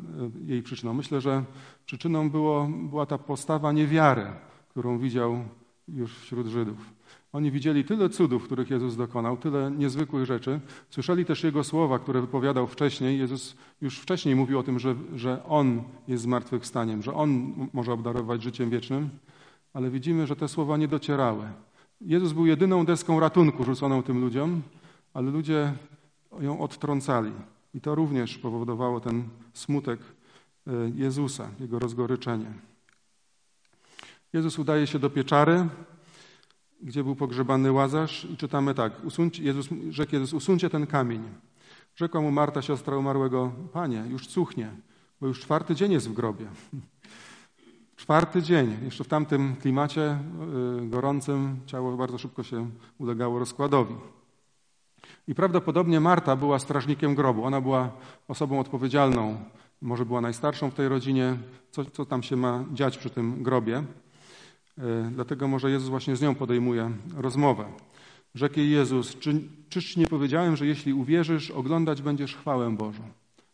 e, 0.46 0.50
jej 0.50 0.62
przyczyną. 0.62 0.94
Myślę, 0.94 1.20
że 1.20 1.44
przyczyną 1.87 2.31
było, 2.31 2.68
była 2.90 3.07
ta 3.07 3.18
postawa 3.18 3.72
niewiary, 3.72 4.26
którą 4.68 4.98
widział 4.98 5.44
już 5.94 6.18
wśród 6.18 6.46
Żydów. 6.46 6.76
Oni 7.33 7.50
widzieli 7.50 7.85
tyle 7.85 8.09
cudów, 8.09 8.44
których 8.44 8.70
Jezus 8.70 8.96
dokonał, 8.96 9.37
tyle 9.37 9.70
niezwykłych 9.70 10.26
rzeczy. 10.26 10.61
Słyszeli 10.90 11.24
też 11.24 11.44
Jego 11.44 11.64
słowa, 11.64 11.98
które 11.98 12.20
wypowiadał 12.20 12.66
wcześniej. 12.66 13.18
Jezus 13.18 13.57
już 13.81 13.98
wcześniej 13.98 14.37
mówił 14.37 14.59
o 14.59 14.62
tym, 14.62 14.79
że, 14.79 14.94
że 15.16 15.44
On 15.44 15.83
jest 16.09 16.22
zmartwychwstaniem, 16.22 17.03
że 17.03 17.14
On 17.14 17.53
może 17.72 17.92
obdarować 17.92 18.42
życiem 18.42 18.70
wiecznym, 18.70 19.11
ale 19.72 19.90
widzimy, 19.90 20.26
że 20.26 20.37
te 20.37 20.48
słowa 20.48 20.76
nie 20.76 20.88
docierały. 20.88 21.44
Jezus 22.00 22.33
był 22.33 22.46
jedyną 22.46 22.85
deską 22.87 23.20
ratunku 23.20 23.64
rzuconą 23.64 24.03
tym 24.03 24.20
ludziom, 24.20 24.62
ale 25.14 25.31
ludzie 25.31 25.72
ją 26.40 26.61
odtrącali. 26.61 27.33
I 27.74 27.81
to 27.81 27.94
również 27.94 28.38
powodowało 28.38 29.00
ten 29.00 29.22
smutek 29.55 30.00
e, 30.66 30.72
Jezusa, 30.94 31.48
jego 31.61 31.79
rozgoryczenie. 31.79 32.69
Jezus 34.33 34.59
udaje 34.59 34.87
się 34.87 34.99
do 34.99 35.11
pieczary, 35.11 35.69
gdzie 36.83 37.05
był 37.05 37.16
pogrzebany 37.16 37.73
Łazarz 37.73 38.25
i 38.25 38.37
czytamy 38.37 38.75
tak, 38.75 38.93
Jezus, 39.38 39.69
rzekł 39.90 40.14
Jezus, 40.14 40.33
usuńcie 40.33 40.71
ten 40.71 40.87
kamień. 40.87 41.23
Rzekła 41.97 42.21
mu 42.21 42.31
Marta, 42.31 42.62
siostra 42.62 42.97
umarłego, 42.97 43.53
Panie, 43.73 44.05
już 44.11 44.27
cuchnie, 44.27 44.71
bo 45.21 45.27
już 45.27 45.40
czwarty 45.40 45.75
dzień 45.75 45.93
jest 45.93 46.09
w 46.09 46.12
grobie. 46.12 46.47
Czwarty 47.97 48.43
dzień, 48.43 48.77
jeszcze 48.85 49.05
w 49.05 49.09
tamtym 49.09 49.57
klimacie 49.57 50.19
y, 50.83 50.88
gorącym 50.88 51.61
ciało 51.66 51.97
bardzo 51.97 52.19
szybko 52.19 52.43
się 52.43 52.71
ulegało 52.99 53.38
rozkładowi. 53.38 53.95
I 55.29 55.35
prawdopodobnie 55.35 56.01
Marta 56.01 56.37
była 56.37 56.59
strażnikiem 56.59 57.14
grobu. 57.14 57.45
Ona 57.45 57.61
była 57.61 57.90
osobą 58.29 58.61
odpowiedzialną, 58.61 59.45
może 59.81 60.07
była 60.07 60.21
najstarszą 60.21 60.71
w 60.71 60.75
tej 60.75 60.88
rodzinie, 60.88 61.37
co, 61.71 61.85
co 61.85 62.05
tam 62.07 62.23
się 62.23 62.37
ma 62.37 62.64
dziać 62.73 62.99
przy 62.99 63.11
tym 63.11 63.43
grobie. 63.43 63.85
E, 64.78 65.11
dlatego 65.14 65.48
może 65.48 65.70
Jezus 65.70 65.88
właśnie 65.88 66.16
z 66.16 66.22
nią 66.22 66.35
podejmuje 66.35 66.90
rozmowę. 67.16 67.64
Rzekł 68.35 68.59
jej 68.59 68.70
Jezus, 68.70 69.18
czy, 69.18 69.40
czyż 69.68 69.96
nie 69.96 70.06
powiedziałem, 70.06 70.56
że 70.56 70.66
jeśli 70.66 70.92
uwierzysz, 70.92 71.50
oglądać 71.50 72.02
będziesz 72.02 72.37
chwałę 72.37 72.76
Bożą? 72.76 73.02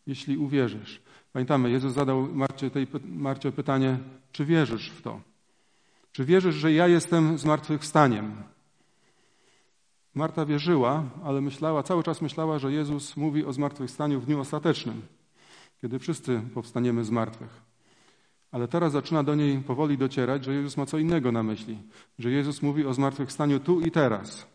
Jeśli 0.07 0.37
uwierzysz. 0.37 1.01
Pamiętamy, 1.33 1.71
Jezus 1.71 1.93
zadał 1.93 2.27
Marcie, 2.33 2.69
tej, 2.69 2.87
Marcie 3.05 3.51
pytanie, 3.51 3.97
czy 4.31 4.45
wierzysz 4.45 4.89
w 4.89 5.01
to? 5.01 5.21
Czy 6.11 6.25
wierzysz, 6.25 6.55
że 6.55 6.73
ja 6.73 6.87
jestem 6.87 7.37
zmartwychwstaniem? 7.37 8.35
Marta 10.15 10.45
wierzyła, 10.45 11.03
ale 11.23 11.41
myślała, 11.41 11.83
cały 11.83 12.03
czas 12.03 12.21
myślała, 12.21 12.59
że 12.59 12.71
Jezus 12.71 13.17
mówi 13.17 13.45
o 13.45 13.53
zmartwychwstaniu 13.53 14.19
w 14.19 14.25
dniu 14.25 14.39
ostatecznym, 14.39 15.01
kiedy 15.81 15.99
wszyscy 15.99 16.41
powstaniemy 16.53 17.03
z 17.03 17.09
martwych. 17.09 17.66
Ale 18.51 18.67
teraz 18.67 18.91
zaczyna 18.91 19.23
do 19.23 19.35
niej 19.35 19.59
powoli 19.59 19.97
docierać, 19.97 20.45
że 20.45 20.53
Jezus 20.53 20.77
ma 20.77 20.85
co 20.85 20.97
innego 20.97 21.31
na 21.31 21.43
myśli, 21.43 21.77
że 22.19 22.31
Jezus 22.31 22.61
mówi 22.61 22.85
o 22.85 22.93
zmartwychwstaniu 22.93 23.59
tu 23.59 23.81
i 23.81 23.91
teraz. 23.91 24.47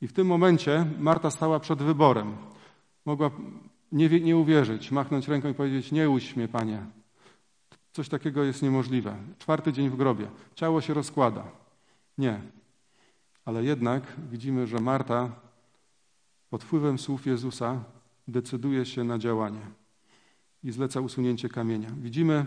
I 0.00 0.08
w 0.08 0.12
tym 0.12 0.26
momencie 0.26 0.86
Marta 0.98 1.30
stała 1.30 1.60
przed 1.60 1.82
wyborem. 1.82 2.36
Mogła 3.06 3.30
nie, 3.92 4.08
nie 4.20 4.36
uwierzyć, 4.36 4.90
machnąć 4.90 5.28
ręką 5.28 5.48
i 5.48 5.54
powiedzieć: 5.54 5.92
Nie 5.92 6.10
uś 6.10 6.36
mnie, 6.36 6.48
panie. 6.48 6.86
Coś 7.92 8.08
takiego 8.08 8.44
jest 8.44 8.62
niemożliwe. 8.62 9.16
Czwarty 9.38 9.72
dzień 9.72 9.90
w 9.90 9.96
grobie. 9.96 10.26
Ciało 10.54 10.80
się 10.80 10.94
rozkłada. 10.94 11.44
Nie. 12.18 12.40
Ale 13.44 13.64
jednak 13.64 14.02
widzimy, 14.30 14.66
że 14.66 14.78
Marta 14.78 15.32
pod 16.50 16.64
wpływem 16.64 16.98
słów 16.98 17.26
Jezusa 17.26 17.84
decyduje 18.28 18.86
się 18.86 19.04
na 19.04 19.18
działanie 19.18 19.60
i 20.64 20.72
zleca 20.72 21.00
usunięcie 21.00 21.48
kamienia. 21.48 21.88
Widzimy, 21.96 22.44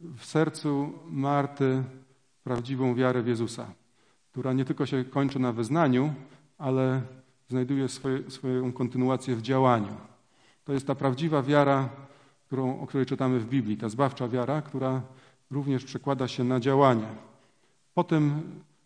w 0.00 0.24
sercu 0.24 0.92
Marty 1.10 1.84
prawdziwą 2.44 2.94
wiarę 2.94 3.22
w 3.22 3.26
Jezusa, 3.26 3.72
która 4.30 4.52
nie 4.52 4.64
tylko 4.64 4.86
się 4.86 5.04
kończy 5.04 5.38
na 5.38 5.52
wyznaniu, 5.52 6.14
ale 6.58 7.02
znajduje 7.48 7.88
swoje, 7.88 8.30
swoją 8.30 8.72
kontynuację 8.72 9.36
w 9.36 9.42
działaniu. 9.42 9.96
To 10.64 10.72
jest 10.72 10.86
ta 10.86 10.94
prawdziwa 10.94 11.42
wiara, 11.42 11.88
którą, 12.46 12.80
o 12.80 12.86
której 12.86 13.06
czytamy 13.06 13.40
w 13.40 13.48
Biblii, 13.48 13.76
ta 13.76 13.88
zbawcza 13.88 14.28
wiara, 14.28 14.62
która 14.62 15.02
również 15.50 15.84
przekłada 15.84 16.28
się 16.28 16.44
na 16.44 16.60
działanie. 16.60 17.08
Po 17.94 18.04
tym 18.04 18.42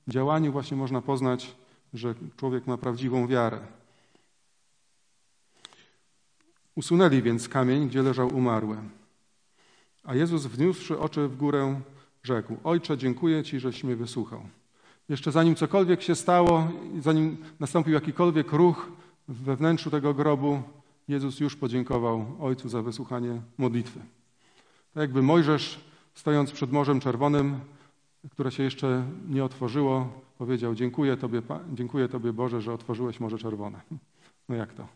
działaniu 0.08 0.52
właśnie 0.52 0.76
można 0.76 1.02
poznać, 1.02 1.56
że 1.94 2.14
człowiek 2.36 2.66
ma 2.66 2.76
prawdziwą 2.76 3.26
wiarę. 3.26 3.58
Usunęli 6.74 7.22
więc 7.22 7.48
kamień, 7.48 7.88
gdzie 7.88 8.02
leżał 8.02 8.36
umarły. 8.36 8.76
A 10.04 10.14
Jezus, 10.14 10.46
wniósłszy 10.46 10.98
oczy 10.98 11.28
w 11.28 11.36
górę, 11.36 11.80
rzekł: 12.22 12.56
Ojcze, 12.64 12.98
dziękuję 12.98 13.42
Ci, 13.42 13.60
żeś 13.60 13.84
mnie 13.84 13.96
wysłuchał. 13.96 14.40
Jeszcze 15.08 15.32
zanim 15.32 15.54
cokolwiek 15.54 16.02
się 16.02 16.14
stało, 16.14 16.68
zanim 17.00 17.36
nastąpił 17.60 17.94
jakikolwiek 17.94 18.52
ruch 18.52 18.88
we 19.28 19.56
wnętrzu 19.56 19.90
tego 19.90 20.14
grobu, 20.14 20.62
Jezus 21.08 21.40
już 21.40 21.56
podziękował 21.56 22.26
Ojcu 22.40 22.68
za 22.68 22.82
wysłuchanie 22.82 23.40
modlitwy. 23.58 24.00
Tak 24.94 25.00
jakby 25.00 25.22
Mojżesz, 25.22 25.80
stojąc 26.14 26.50
przed 26.50 26.72
Morzem 26.72 27.00
Czerwonym, 27.00 27.60
które 28.30 28.52
się 28.52 28.62
jeszcze 28.62 29.04
nie 29.28 29.44
otworzyło, 29.44 30.22
powiedział: 30.38 30.74
Dziękuję 30.74 31.16
Tobie, 31.16 31.42
dziękuję 31.72 32.08
Tobie 32.08 32.32
Boże, 32.32 32.60
że 32.60 32.72
otworzyłeś 32.72 33.20
Morze 33.20 33.38
Czerwone. 33.38 33.80
No 34.48 34.54
jak 34.54 34.74
to? 34.74 34.86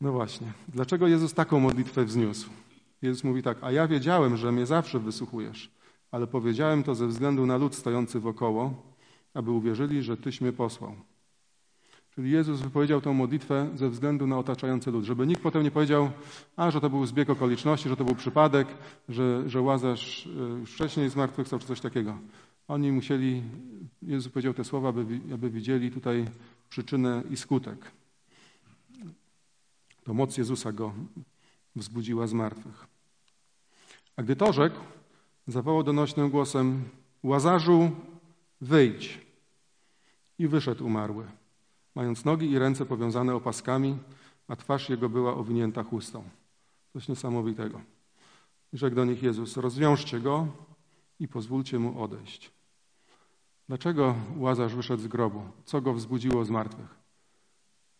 No 0.00 0.12
właśnie. 0.12 0.52
Dlaczego 0.68 1.06
Jezus 1.06 1.34
taką 1.34 1.60
modlitwę 1.60 2.04
wzniósł? 2.04 2.50
Jezus 3.02 3.24
mówi 3.24 3.42
tak, 3.42 3.58
a 3.60 3.72
ja 3.72 3.88
wiedziałem, 3.88 4.36
że 4.36 4.52
mnie 4.52 4.66
zawsze 4.66 4.98
wysłuchujesz, 4.98 5.70
ale 6.10 6.26
powiedziałem 6.26 6.82
to 6.82 6.94
ze 6.94 7.06
względu 7.06 7.46
na 7.46 7.56
lud 7.56 7.74
stojący 7.74 8.20
wokoło, 8.20 8.74
aby 9.34 9.50
uwierzyli, 9.50 10.02
że 10.02 10.16
Tyś 10.16 10.40
mnie 10.40 10.52
posłał. 10.52 10.94
Czyli 12.14 12.30
Jezus 12.30 12.60
wypowiedział 12.60 13.00
tę 13.00 13.12
modlitwę 13.12 13.70
ze 13.74 13.90
względu 13.90 14.26
na 14.26 14.38
otaczający 14.38 14.90
lud, 14.90 15.04
żeby 15.04 15.26
nikt 15.26 15.42
potem 15.42 15.62
nie 15.62 15.70
powiedział, 15.70 16.10
a 16.56 16.70
że 16.70 16.80
to 16.80 16.90
był 16.90 17.06
zbieg 17.06 17.30
okoliczności, 17.30 17.88
że 17.88 17.96
to 17.96 18.04
był 18.04 18.14
przypadek, 18.14 18.68
że, 19.08 19.50
że 19.50 19.60
Łazarz 19.60 20.28
już 20.60 20.72
wcześniej 20.72 21.10
zmartwychwstał, 21.10 21.58
czy 21.58 21.66
coś 21.66 21.80
takiego. 21.80 22.18
Oni 22.68 22.92
musieli, 22.92 23.42
Jezus 24.02 24.32
powiedział 24.32 24.54
te 24.54 24.64
słowa, 24.64 24.88
aby, 24.88 25.20
aby 25.34 25.50
widzieli 25.50 25.90
tutaj 25.90 26.24
przyczynę 26.68 27.22
i 27.30 27.36
skutek. 27.36 27.92
To 30.04 30.14
moc 30.14 30.38
Jezusa 30.38 30.72
go 30.72 30.92
wzbudziła 31.76 32.26
z 32.26 32.32
martwych. 32.32 32.91
A 34.16 34.22
gdy 34.22 34.36
to 34.36 34.52
rzekł, 34.52 34.76
zawołał 35.46 35.82
donośnym 35.82 36.30
głosem: 36.30 36.84
Łazarzu, 37.22 37.90
wyjdź. 38.60 39.20
I 40.38 40.48
wyszedł 40.48 40.86
umarły, 40.86 41.26
mając 41.94 42.24
nogi 42.24 42.50
i 42.50 42.58
ręce 42.58 42.86
powiązane 42.86 43.34
opaskami, 43.34 43.98
a 44.48 44.56
twarz 44.56 44.88
jego 44.88 45.08
była 45.08 45.34
owinięta 45.34 45.82
chustą. 45.82 46.24
Coś 46.92 47.08
niesamowitego. 47.08 47.80
I 48.72 48.78
rzekł 48.78 48.96
do 48.96 49.04
nich 49.04 49.22
Jezus: 49.22 49.56
Rozwiążcie 49.56 50.20
go 50.20 50.46
i 51.20 51.28
pozwólcie 51.28 51.78
mu 51.78 52.02
odejść. 52.02 52.50
Dlaczego 53.68 54.14
Łazarz 54.36 54.74
wyszedł 54.74 55.02
z 55.02 55.06
grobu? 55.06 55.42
Co 55.64 55.80
go 55.80 55.94
wzbudziło 55.94 56.44
z 56.44 56.50
martwych? 56.50 56.94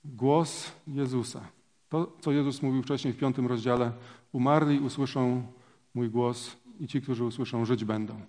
Głos 0.05 0.72
Jezusa. 0.87 1.40
To, 1.88 2.12
co 2.20 2.33
Jezus 2.33 2.62
mówił 2.62 2.83
wcześniej 2.83 3.12
w 3.14 3.18
piątym 3.18 3.46
rozdziale: 3.46 3.92
Umarli 4.33 4.81
usłyszą 4.81 5.46
mój 5.95 6.11
głos 6.11 6.57
i 6.81 6.89
ci, 6.89 7.03
którzy 7.03 7.25
usłyszą, 7.25 7.65
żyć 7.65 7.85
będą. 7.85 8.21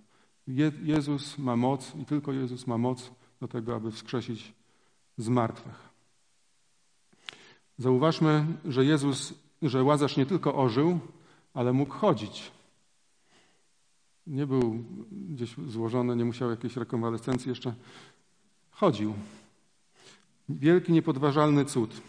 Je 0.48 0.72
Jezus 0.84 1.38
ma 1.38 1.56
moc 1.56 1.96
i 1.96 2.06
tylko 2.06 2.34
Jezus 2.34 2.68
ma 2.68 2.78
moc 2.78 3.12
do 3.42 3.48
tego, 3.48 3.76
aby 3.76 3.92
wskrzesić 3.92 4.54
z 5.18 5.30
martwych. 5.30 5.90
Zauważmy, 7.78 8.46
że 8.66 8.86
Jezus, 8.86 9.34
że 9.62 9.84
Łazarz 9.84 10.18
nie 10.18 10.26
tylko 10.26 10.56
ożył, 10.56 11.00
ale 11.54 11.74
mógł 11.74 11.94
chodzić. 11.94 12.52
Nie 14.28 14.48
był 14.48 14.84
gdzieś 15.12 15.56
złożony, 15.68 16.16
nie 16.16 16.26
musiał 16.26 16.50
jakiejś 16.50 16.78
rekonwalescencji 16.78 17.50
jeszcze. 17.50 17.74
Chodził. 18.72 19.14
Wielki, 20.50 20.92
niepodważalny 20.92 21.66
cud. 21.66 22.02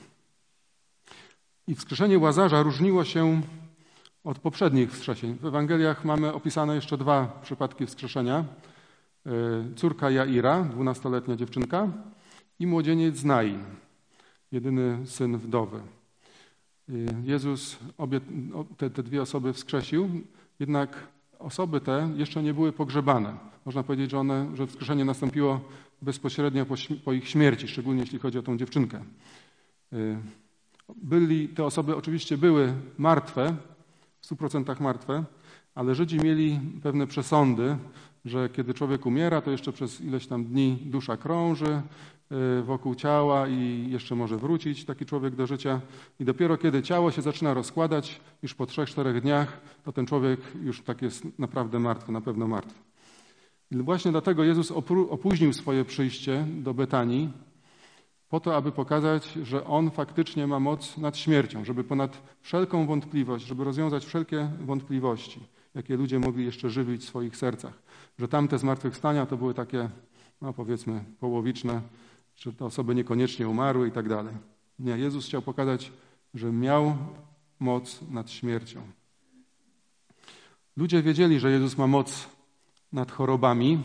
I 1.67 1.75
wskrzeszenie 1.75 2.19
Łazarza 2.19 2.63
różniło 2.63 3.05
się 3.05 3.43
od 4.25 4.39
poprzednich 4.39 4.93
wskrzesień. 4.93 5.39
W 5.41 5.47
Ewangeliach 5.47 6.05
mamy 6.05 6.33
opisane 6.33 6.75
jeszcze 6.75 6.99
dwa 6.99 7.41
przypadki 7.43 7.87
wskrzeszenia. 7.87 8.45
E, 9.27 9.31
córka 9.77 10.11
Jaira, 10.11 10.63
dwunastoletnia 10.63 11.37
dziewczynka 11.37 11.89
i 12.59 12.67
młodzieniec 12.67 13.25
Nain, 13.25 13.65
jedyny 14.53 15.07
syn 15.07 15.39
wdowy. 15.39 15.81
E, 16.89 16.93
Jezus 17.25 17.79
obie, 17.99 18.21
te, 18.77 18.91
te 18.91 19.03
dwie 19.03 19.23
osoby 19.23 19.53
wskrzesił, 19.53 20.11
jednak 20.61 21.09
osoby 21.39 21.81
te 21.81 22.11
jeszcze 22.17 22.43
nie 22.43 22.55
były 22.55 22.73
pogrzebane. 22.73 23.37
Można 23.65 23.83
powiedzieć, 23.83 24.11
że, 24.11 24.19
one, 24.19 24.57
że 24.57 24.67
wskrzeszenie 24.67 25.05
nastąpiło 25.05 25.61
bezpośrednio 26.03 26.67
po, 26.67 26.75
po 27.05 27.13
ich 27.13 27.29
śmierci, 27.29 27.69
szczególnie 27.69 28.01
jeśli 28.01 28.19
chodzi 28.19 28.39
o 28.39 28.43
tą 28.43 28.57
dziewczynkę. 28.57 29.05
Y, 29.93 30.17
byli, 30.97 31.49
te 31.49 31.65
osoby 31.65 31.97
oczywiście 31.97 32.39
były 32.39 32.73
martwe, 32.99 33.57
100% 34.31 34.81
martwe, 34.81 35.25
ale 35.75 35.95
Żydzi 35.95 36.21
mieli 36.21 36.61
pewne 36.83 37.07
przesądy, 37.07 37.77
że 38.25 38.49
kiedy 38.49 38.75
człowiek 38.75 39.07
umiera, 39.07 39.41
to 39.41 39.51
jeszcze 39.51 39.73
przez 39.73 40.01
ileś 40.01 40.27
tam 40.27 40.45
dni 40.45 40.79
dusza 40.85 41.17
krąży 41.17 41.83
y, 42.61 42.63
wokół 42.63 42.95
ciała 42.95 43.49
i 43.49 43.87
jeszcze 43.91 44.15
może 44.15 44.37
wrócić 44.37 44.85
taki 44.85 45.07
człowiek 45.07 45.35
do 45.35 45.47
życia. 45.47 45.81
I 46.21 46.25
dopiero 46.25 46.57
kiedy 46.57 46.83
ciało 46.83 47.11
się 47.11 47.23
zaczyna 47.23 47.55
rozkładać, 47.55 48.21
już 48.43 48.55
po 48.55 48.67
trzech, 48.67 48.89
czterech 48.89 49.21
dniach, 49.21 49.61
to 49.85 49.93
ten 49.93 50.07
człowiek 50.07 50.41
już 50.63 50.83
tak 50.83 51.03
jest 51.03 51.39
naprawdę 51.39 51.79
martwy, 51.79 52.13
na 52.13 52.21
pewno 52.21 52.49
martwy. 52.49 52.81
I 53.71 53.77
właśnie 53.77 54.11
dlatego 54.11 54.45
Jezus 54.45 54.73
opóźnił 55.11 55.53
swoje 55.53 55.85
przyjście 55.85 56.47
do 56.49 56.75
Betanii, 56.75 57.31
po 58.35 58.41
to, 58.41 58.57
aby 58.57 58.73
pokazać, 58.73 59.33
że 59.33 59.67
On 59.67 59.91
faktycznie 59.91 60.47
ma 60.47 60.61
moc 60.61 60.99
nad 60.99 61.17
śmiercią, 61.17 61.65
żeby 61.65 61.85
ponad 61.85 62.23
wszelką 62.41 62.87
wątpliwość, 62.87 63.47
żeby 63.47 63.65
rozwiązać 63.65 64.05
wszelkie 64.05 64.51
wątpliwości, 64.61 65.41
jakie 65.75 65.97
ludzie 65.97 66.19
mogli 66.19 66.45
jeszcze 66.45 66.71
żywić 66.71 67.03
w 67.03 67.09
swoich 67.09 67.37
sercach. 67.37 67.73
Że 68.19 68.29
tamte 68.29 68.59
zmartwychwstania 68.59 69.27
to 69.27 69.37
były 69.37 69.55
takie, 69.55 69.91
no 70.43 70.53
powiedzmy, 70.53 71.05
połowiczne, 71.21 71.81
że 72.37 72.53
te 72.53 72.65
osoby 72.65 72.95
niekoniecznie 72.95 73.49
umarły 73.49 73.89
i 73.89 73.93
tak 73.93 74.09
dalej. 74.09 74.35
Nie, 74.79 74.99
Jezus 74.99 75.27
chciał 75.27 75.43
pokazać, 75.43 75.93
że 76.35 76.53
miał 76.53 76.97
moc 77.61 78.01
nad 78.11 78.31
śmiercią. 78.31 78.81
Ludzie 80.77 81.03
wiedzieli, 81.03 81.41
że 81.41 81.51
Jezus 81.51 81.79
ma 81.79 81.87
moc 81.87 82.29
nad 82.93 83.13
chorobami, 83.13 83.81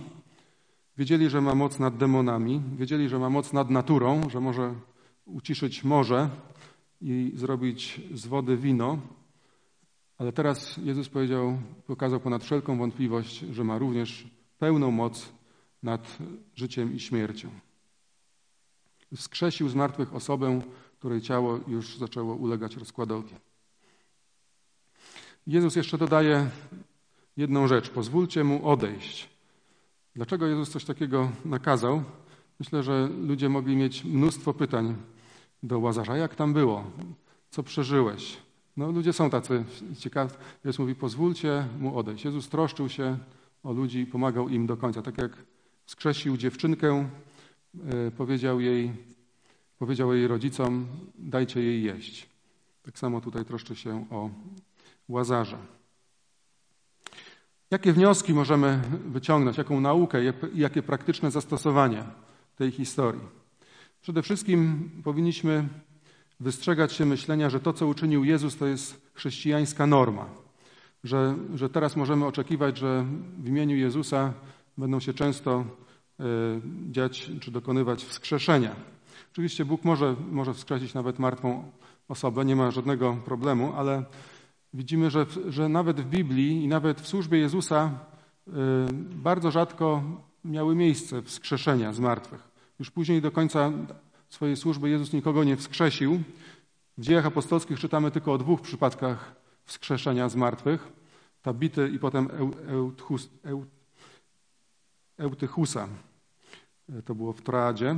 wiedzieli, 1.00 1.30
że 1.30 1.42
ma 1.42 1.56
moc 1.56 1.80
nad 1.80 1.98
demonami, 1.98 2.62
wiedzieli, 2.78 3.10
że 3.10 3.20
ma 3.20 3.30
moc 3.30 3.54
nad 3.54 3.70
naturą, 3.70 4.30
że 4.30 4.40
może 4.40 4.76
uciszyć 5.26 5.84
morze 5.84 6.30
i 7.02 7.32
zrobić 7.36 8.02
z 8.14 8.28
wody 8.28 8.58
wino. 8.58 8.98
Ale 10.18 10.32
teraz 10.34 10.78
Jezus 10.78 11.10
powiedział, 11.10 11.58
pokazał 11.88 12.20
ponad 12.20 12.44
wszelką 12.44 12.78
wątpliwość, 12.78 13.40
że 13.40 13.64
ma 13.64 13.78
również 13.78 14.28
pełną 14.58 14.92
moc 14.92 15.30
nad 15.84 16.18
życiem 16.56 16.96
i 16.96 17.00
śmiercią. 17.00 17.50
Wskrzesił 19.16 19.70
z 19.70 19.76
martwych 19.76 20.16
osobę, 20.16 20.62
której 21.00 21.22
ciało 21.22 21.60
już 21.68 21.98
zaczęło 21.98 22.36
ulegać 22.36 22.78
rozkładowi. 22.78 23.36
Jezus 25.48 25.76
jeszcze 25.76 25.98
dodaje 25.98 26.50
jedną 27.38 27.68
rzecz: 27.68 27.90
pozwólcie 27.90 28.44
mu 28.44 28.70
odejść. 28.70 29.39
Dlaczego 30.16 30.48
Jezus 30.48 30.70
coś 30.70 30.86
takiego 30.86 31.32
nakazał? 31.46 32.04
Myślę, 32.60 32.84
że 32.84 33.10
ludzie 33.28 33.50
mogli 33.50 33.76
mieć 33.76 34.04
mnóstwo 34.04 34.54
pytań 34.54 34.96
do 35.64 35.80
Łazarza. 35.80 36.18
Jak 36.18 36.36
tam 36.36 36.54
było? 36.54 36.84
Co 37.50 37.64
przeżyłeś? 37.64 38.38
No, 38.78 38.92
ludzie 38.92 39.14
są 39.14 39.30
tacy 39.30 39.64
ciekawi. 39.98 40.34
Jezus 40.66 40.80
mówi, 40.80 40.96
pozwólcie 40.96 41.68
mu 41.80 41.98
odejść. 41.98 42.26
Jezus 42.26 42.50
troszczył 42.50 42.90
się 42.90 43.18
o 43.64 43.74
ludzi 43.74 44.00
i 44.00 44.06
pomagał 44.06 44.50
im 44.50 44.68
do 44.68 44.78
końca. 44.78 45.02
Tak 45.02 45.18
jak 45.18 45.32
skrzesił 45.86 46.38
dziewczynkę, 46.38 47.10
e, 47.86 48.12
powiedział 48.12 48.60
jej, 48.60 48.92
powiedział 49.80 50.14
jej 50.14 50.28
rodzicom, 50.28 50.88
dajcie 51.16 51.64
jej 51.64 51.84
jeść. 51.84 52.30
Tak 52.84 53.00
samo 53.00 53.22
tutaj 53.22 53.46
troszczy 53.46 53.76
się 53.76 54.06
o 54.12 54.30
Łazarza. 55.10 55.79
Jakie 57.72 57.94
wnioski 57.94 58.34
możemy 58.34 58.82
wyciągnąć, 59.06 59.58
jaką 59.58 59.82
naukę 59.82 60.24
i 60.24 60.60
jakie 60.60 60.84
praktyczne 60.84 61.32
zastosowanie 61.32 62.04
tej 62.56 62.72
historii? 62.72 63.22
Przede 64.02 64.22
wszystkim 64.22 64.90
powinniśmy 65.04 65.68
wystrzegać 66.40 66.94
się 66.94 67.06
myślenia, 67.06 67.50
że 67.50 67.60
to, 67.60 67.74
co 67.74 67.88
uczynił 67.88 68.24
Jezus, 68.24 68.58
to 68.58 68.66
jest 68.68 69.12
chrześcijańska 69.14 69.88
norma. 69.88 70.26
Że, 71.04 71.36
że 71.56 71.70
teraz 71.70 71.96
możemy 71.96 72.26
oczekiwać, 72.26 72.78
że 72.78 73.06
w 73.38 73.48
imieniu 73.48 73.78
Jezusa 73.78 74.34
będą 74.78 75.00
się 75.00 75.14
często 75.14 75.66
y, 76.20 76.24
dziać 76.92 77.32
czy 77.42 77.52
dokonywać 77.52 78.06
wskrzeszenia. 78.06 78.76
Oczywiście 79.32 79.66
Bóg 79.66 79.84
może, 79.86 80.16
może 80.32 80.54
wskrzesić 80.54 80.94
nawet 80.94 81.20
martwą 81.20 81.72
osobę, 82.08 82.46
nie 82.46 82.56
ma 82.56 82.72
żadnego 82.72 83.18
problemu, 83.26 83.74
ale 83.78 84.04
Widzimy, 84.74 85.10
że, 85.10 85.26
że 85.48 85.70
nawet 85.70 86.02
w 86.02 86.10
Biblii 86.10 86.64
i 86.64 86.68
nawet 86.68 87.02
w 87.02 87.08
służbie 87.08 87.40
Jezusa 87.40 87.92
y, 88.48 88.52
bardzo 89.16 89.52
rzadko 89.52 90.04
miały 90.46 90.76
miejsce 90.76 91.22
wskrzeszenia 91.22 91.94
z 91.94 92.00
martwych. 92.00 92.50
Już 92.80 92.92
później 92.92 93.22
do 93.22 93.32
końca 93.32 93.72
swojej 94.30 94.58
służby 94.58 94.90
Jezus 94.90 95.14
nikogo 95.14 95.44
nie 95.44 95.58
wskrzesił. 95.58 96.22
W 96.98 97.02
dziejach 97.02 97.26
apostolskich 97.26 97.80
czytamy 97.80 98.12
tylko 98.12 98.34
o 98.34 98.38
dwóch 98.38 98.62
przypadkach 98.62 99.36
wskrzeszenia 99.64 100.30
z 100.30 100.36
martwych. 100.36 100.88
Tabity 101.42 101.90
i 101.90 102.00
potem 102.00 102.30
Eutychus, 102.68 103.30
Eutychusa. 105.18 105.88
To 107.06 107.16
było 107.16 107.34
w 107.34 107.42
Troadzie. 107.42 107.96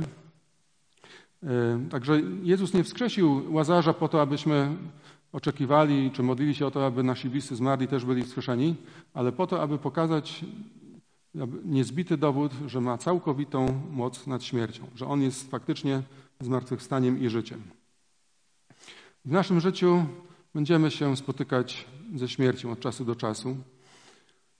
Y, 1.42 1.46
także 1.90 2.20
Jezus 2.42 2.74
nie 2.74 2.84
wskrzesił 2.84 3.54
Łazarza 3.54 3.92
po 3.92 4.08
to, 4.08 4.22
abyśmy 4.22 4.76
oczekiwali 5.32 6.10
czy 6.10 6.22
modlili 6.22 6.54
się 6.54 6.66
o 6.66 6.70
to, 6.70 6.86
aby 6.86 7.02
nasi 7.02 7.30
bliscy 7.30 7.56
zmarli 7.56 7.88
też 7.88 8.04
byli 8.04 8.22
wskrzeszeni, 8.22 8.76
ale 9.14 9.32
po 9.32 9.46
to, 9.46 9.62
aby 9.62 9.78
pokazać 9.78 10.44
niezbity 11.64 12.16
dowód, 12.16 12.52
że 12.66 12.80
ma 12.80 12.98
całkowitą 12.98 13.82
moc 13.90 14.26
nad 14.26 14.44
śmiercią, 14.44 14.86
że 14.94 15.06
On 15.06 15.22
jest 15.22 15.50
faktycznie 15.50 16.02
zmartwychwstaniem 16.40 17.22
i 17.22 17.28
życiem. 17.28 17.62
W 19.24 19.32
naszym 19.32 19.60
życiu 19.60 20.04
będziemy 20.54 20.90
się 20.90 21.16
spotykać 21.16 21.86
ze 22.14 22.28
śmiercią 22.28 22.72
od 22.72 22.80
czasu 22.80 23.04
do 23.04 23.16
czasu. 23.16 23.56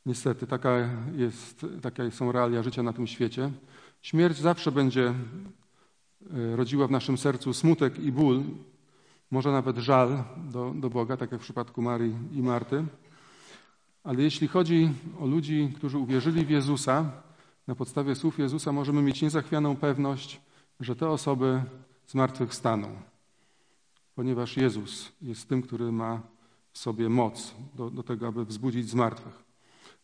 Niestety, 0.06 0.46
taka, 0.46 0.88
jest, 1.16 1.66
takie 1.82 2.11
są 2.11 2.32
realia 2.32 2.62
życia 2.62 2.82
na 2.82 2.92
tym 2.92 3.06
świecie. 3.06 3.50
Śmierć 4.02 4.38
zawsze 4.38 4.72
będzie 4.72 5.06
e, 5.08 6.56
rodziła 6.56 6.87
w 6.87 6.90
naszym 6.90 7.18
sercu 7.18 7.54
smutek 7.54 7.98
i 7.98 8.12
ból, 8.12 8.42
może 9.32 9.52
nawet 9.52 9.76
żal 9.78 10.24
do, 10.36 10.72
do 10.74 10.90
Boga, 10.90 11.16
tak 11.16 11.32
jak 11.32 11.40
w 11.40 11.44
przypadku 11.44 11.82
Marii 11.82 12.14
i 12.32 12.42
Marty. 12.42 12.84
Ale 14.04 14.22
jeśli 14.22 14.48
chodzi 14.48 14.90
o 15.20 15.26
ludzi, 15.26 15.72
którzy 15.76 15.98
uwierzyli 15.98 16.44
w 16.46 16.50
Jezusa, 16.50 17.10
na 17.66 17.74
podstawie 17.74 18.14
słów 18.14 18.38
Jezusa 18.38 18.72
możemy 18.72 19.02
mieć 19.02 19.22
niezachwianą 19.22 19.76
pewność, 19.76 20.40
że 20.80 20.96
te 20.96 21.08
osoby 21.08 21.62
zmartwychwstaną, 22.06 22.88
ponieważ 24.14 24.56
Jezus 24.56 25.12
jest 25.22 25.48
tym, 25.48 25.62
który 25.62 25.92
ma 25.92 26.20
w 26.72 26.78
sobie 26.78 27.08
moc 27.08 27.54
do, 27.74 27.90
do 27.90 28.02
tego, 28.02 28.28
aby 28.28 28.44
wzbudzić 28.44 28.90
zmartwych. 28.90 29.42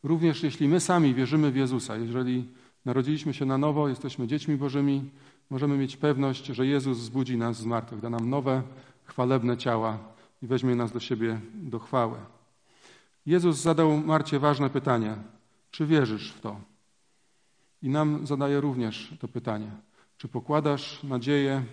Również 0.02 0.42
jeśli 0.42 0.68
my 0.68 0.80
sami 0.80 1.14
wierzymy 1.14 1.50
w 1.50 1.56
Jezusa, 1.56 1.96
jeżeli 1.96 2.48
narodziliśmy 2.84 3.34
się 3.34 3.44
na 3.44 3.58
nowo, 3.58 3.88
jesteśmy 3.88 4.26
dziećmi 4.26 4.56
Bożymi, 4.56 5.10
możemy 5.50 5.76
mieć 5.76 5.96
pewność, 5.96 6.46
że 6.46 6.66
Jezus 6.66 6.98
zbudzi 6.98 7.36
nas 7.36 7.56
z 7.56 7.64
martwych, 7.64 8.00
da 8.00 8.10
nam 8.10 8.30
nowe, 8.30 8.62
chwalebne 9.08 9.56
ciała 9.56 9.98
i 10.42 10.46
weźmie 10.46 10.74
nas 10.74 10.92
do 10.92 11.00
siebie 11.00 11.40
do 11.54 11.78
chwały. 11.78 12.18
Jezus 13.26 13.56
zadał 13.56 13.96
Marcie 13.96 14.38
ważne 14.38 14.70
pytanie: 14.70 15.16
czy 15.70 15.86
wierzysz 15.86 16.32
w 16.32 16.40
to? 16.40 16.60
I 17.82 17.88
nam 17.88 18.26
zadaje 18.26 18.60
również 18.60 19.14
to 19.20 19.28
pytanie: 19.28 19.70
czy 20.18 20.28
pokładasz 20.28 21.02
nadzieję 21.02 21.64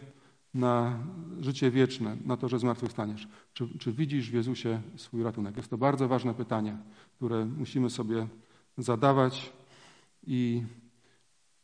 na 0.54 1.00
życie 1.39 1.71
wieczne, 1.71 2.17
na 2.26 2.38
to, 2.38 2.50
że 2.50 2.60
zmartwychwstaniesz? 2.60 3.28
Czy, 3.54 3.78
czy 3.80 3.91
widzisz 3.91 4.30
w 4.30 4.34
Jezusie 4.34 4.82
swój 4.95 5.24
ratunek? 5.24 5.58
Jest 5.58 5.69
to 5.69 5.78
bardzo 5.78 6.08
ważne 6.08 6.34
pytanie, 6.34 6.78
które 7.15 7.45
musimy 7.45 7.89
sobie 7.89 8.28
zadawać 8.78 9.54
i 10.28 10.63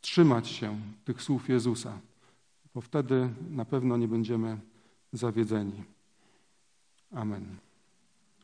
trzymać 0.02 0.48
się 0.48 0.80
tych 1.06 1.22
słów 1.22 1.50
Jezusa, 1.50 2.00
bo 2.76 2.82
wtedy 2.82 3.30
na 3.50 3.66
pewno 3.66 3.98
nie 3.98 4.08
będziemy 4.08 4.58
zawiedzeni. 5.14 5.84
Amen. 7.12 7.71